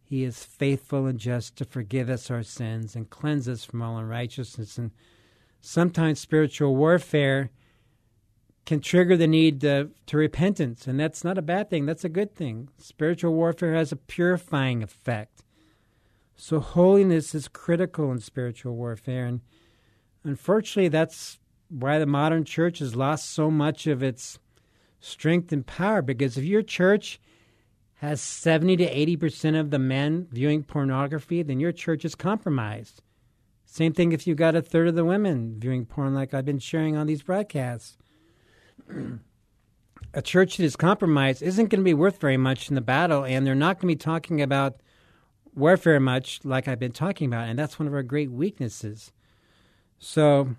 He 0.03 0.23
is 0.23 0.43
faithful 0.43 1.05
and 1.05 1.19
just 1.19 1.55
to 1.57 1.65
forgive 1.65 2.09
us 2.09 2.29
our 2.29 2.43
sins 2.43 2.95
and 2.95 3.09
cleanse 3.09 3.47
us 3.47 3.63
from 3.63 3.81
all 3.81 3.97
unrighteousness. 3.97 4.77
And 4.77 4.91
sometimes 5.61 6.19
spiritual 6.19 6.75
warfare 6.75 7.51
can 8.65 8.81
trigger 8.81 9.17
the 9.17 9.27
need 9.27 9.61
to, 9.61 9.89
to 10.05 10.17
repentance, 10.17 10.85
and 10.85 10.99
that's 10.99 11.23
not 11.23 11.37
a 11.37 11.41
bad 11.41 11.69
thing. 11.69 11.87
That's 11.87 12.03
a 12.03 12.09
good 12.09 12.35
thing. 12.35 12.69
Spiritual 12.77 13.33
warfare 13.33 13.73
has 13.73 13.91
a 13.91 13.95
purifying 13.95 14.83
effect. 14.83 15.43
So 16.35 16.59
holiness 16.59 17.33
is 17.33 17.47
critical 17.47 18.11
in 18.11 18.19
spiritual 18.19 18.75
warfare, 18.75 19.25
and 19.25 19.41
unfortunately, 20.23 20.89
that's 20.89 21.39
why 21.69 21.97
the 21.97 22.05
modern 22.05 22.45
church 22.45 22.79
has 22.79 22.95
lost 22.95 23.31
so 23.31 23.49
much 23.49 23.87
of 23.87 24.03
its 24.03 24.37
strength 24.99 25.51
and 25.51 25.65
power 25.65 26.01
because 26.01 26.37
if 26.37 26.43
your 26.43 26.61
church 26.61 27.19
has 27.95 28.21
70 28.21 28.77
to 28.77 29.17
80% 29.17 29.59
of 29.59 29.71
the 29.71 29.79
men 29.79 30.27
viewing 30.31 30.63
pornography, 30.63 31.43
then 31.43 31.59
your 31.59 31.71
church 31.71 32.05
is 32.05 32.15
compromised. 32.15 33.01
Same 33.65 33.93
thing 33.93 34.13
if 34.13 34.25
you 34.25 34.35
got 34.35 34.55
a 34.55 34.61
third 34.61 34.87
of 34.87 34.95
the 34.95 35.05
women 35.05 35.59
viewing 35.59 35.85
porn, 35.85 36.15
like 36.15 36.33
I've 36.33 36.45
been 36.45 36.59
sharing 36.59 36.95
on 36.95 37.07
these 37.07 37.21
broadcasts. 37.21 37.97
a 40.13 40.21
church 40.21 40.57
that 40.57 40.63
is 40.63 40.75
compromised 40.75 41.43
isn't 41.43 41.67
going 41.67 41.81
to 41.81 41.85
be 41.85 41.93
worth 41.93 42.19
very 42.19 42.37
much 42.37 42.69
in 42.69 42.75
the 42.75 42.81
battle, 42.81 43.23
and 43.23 43.45
they're 43.45 43.55
not 43.55 43.75
going 43.75 43.93
to 43.93 43.95
be 43.95 44.03
talking 44.03 44.41
about 44.41 44.81
warfare 45.53 45.99
much, 45.99 46.39
like 46.43 46.67
I've 46.67 46.79
been 46.79 46.91
talking 46.91 47.27
about, 47.27 47.47
and 47.47 47.59
that's 47.59 47.77
one 47.77 47.87
of 47.87 47.93
our 47.93 48.03
great 48.03 48.31
weaknesses. 48.31 49.11
So, 49.99 50.55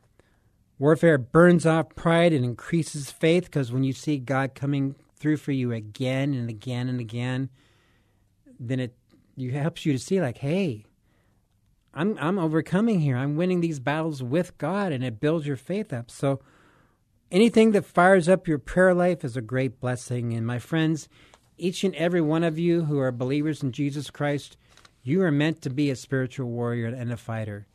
Warfare 0.81 1.19
burns 1.19 1.66
off 1.66 1.95
pride 1.95 2.33
and 2.33 2.43
increases 2.43 3.11
faith 3.11 3.45
because 3.45 3.71
when 3.71 3.85
you 3.85 3.93
see 3.93 4.16
God 4.16 4.55
coming 4.55 4.97
through 5.14 5.37
for 5.37 5.53
you 5.53 5.73
again 5.73 6.33
and 6.33 6.49
again 6.49 6.88
and 6.88 6.99
again, 6.99 7.51
then 8.59 8.81
it 8.81 8.95
helps 9.53 9.85
you 9.85 9.93
to 9.93 9.99
see 9.99 10.23
like, 10.23 10.38
hey, 10.38 10.87
I'm 11.93 12.16
I'm 12.19 12.38
overcoming 12.38 13.01
here. 13.01 13.19
I'm 13.19 13.37
winning 13.37 13.61
these 13.61 13.79
battles 13.79 14.23
with 14.23 14.57
God 14.57 14.90
and 14.90 15.05
it 15.05 15.21
builds 15.21 15.47
your 15.47 15.59
faith 15.59 15.93
up. 15.93 16.11
So 16.11 16.40
anything 17.31 17.73
that 17.73 17.85
fires 17.85 18.27
up 18.27 18.49
your 18.49 18.59
prayer 18.59 18.95
life 18.95 19.23
is 19.23 19.37
a 19.37 19.43
great 19.43 19.81
blessing. 19.81 20.33
And 20.33 20.47
my 20.47 20.59
friends, 20.59 21.11
each 21.59 21.85
and 21.85 21.95
every 21.97 22.23
one 22.23 22.43
of 22.43 22.59
you 22.59 22.87
who 22.87 22.99
are 23.01 23.12
believers 23.12 23.62
in 23.62 23.73
Jesus 23.73 24.09
Christ, 24.09 24.57
you 25.03 25.21
are 25.21 25.31
meant 25.31 25.61
to 25.61 25.69
be 25.69 25.90
a 25.90 25.97
spiritual 25.97 26.49
warrior 26.49 26.87
and 26.87 27.12
a 27.12 27.19
fighter. 27.19 27.66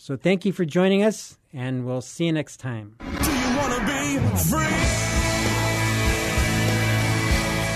So 0.00 0.16
thank 0.16 0.46
you 0.46 0.54
for 0.54 0.64
joining 0.64 1.02
us, 1.02 1.36
and 1.52 1.84
we'll 1.84 2.00
see 2.00 2.24
you 2.24 2.32
next 2.32 2.56
time. 2.56 2.96
Do 3.00 3.30
you 3.30 3.56
want 3.58 3.74
to 3.74 3.80
be 3.86 4.16
free? 4.48 4.64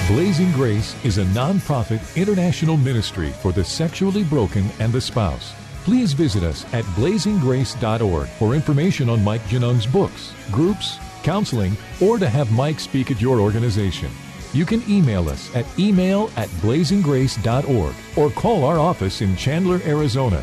Blazing 0.09 0.51
Grace 0.53 0.97
is 1.05 1.19
a 1.19 1.27
non-profit 1.35 2.01
international 2.17 2.79
ministry 2.79 3.29
for 3.43 3.53
the 3.53 3.63
sexually 3.63 4.25
broken 4.25 4.65
and 4.79 4.91
the 4.91 5.03
spouse. 5.03 5.53
Please 5.85 6.15
visit 6.15 6.43
us 6.43 6.65
at 6.73 6.87
blazinggrace.org 6.97 8.29
for 8.29 8.55
information 8.55 9.11
on 9.11 9.23
Mike 9.23 9.47
Genung's 9.49 9.87
books, 9.87 10.33
groups, 10.51 10.97
counseling, 11.25 11.77
or 12.01 12.19
to 12.19 12.27
have 12.27 12.51
Mike 12.53 12.81
speak 12.81 13.11
at 13.11 13.21
your 13.21 13.39
organization. 13.39 14.11
You 14.55 14.65
can 14.65 14.83
email 14.89 15.29
us 15.29 15.55
at 15.55 15.67
email 15.79 16.31
at 16.39 16.49
blazinggrace.org 16.63 17.95
or 18.17 18.31
call 18.31 18.65
our 18.65 18.79
office 18.79 19.21
in 19.21 19.37
Chandler, 19.37 19.83
Arizona 19.85 20.43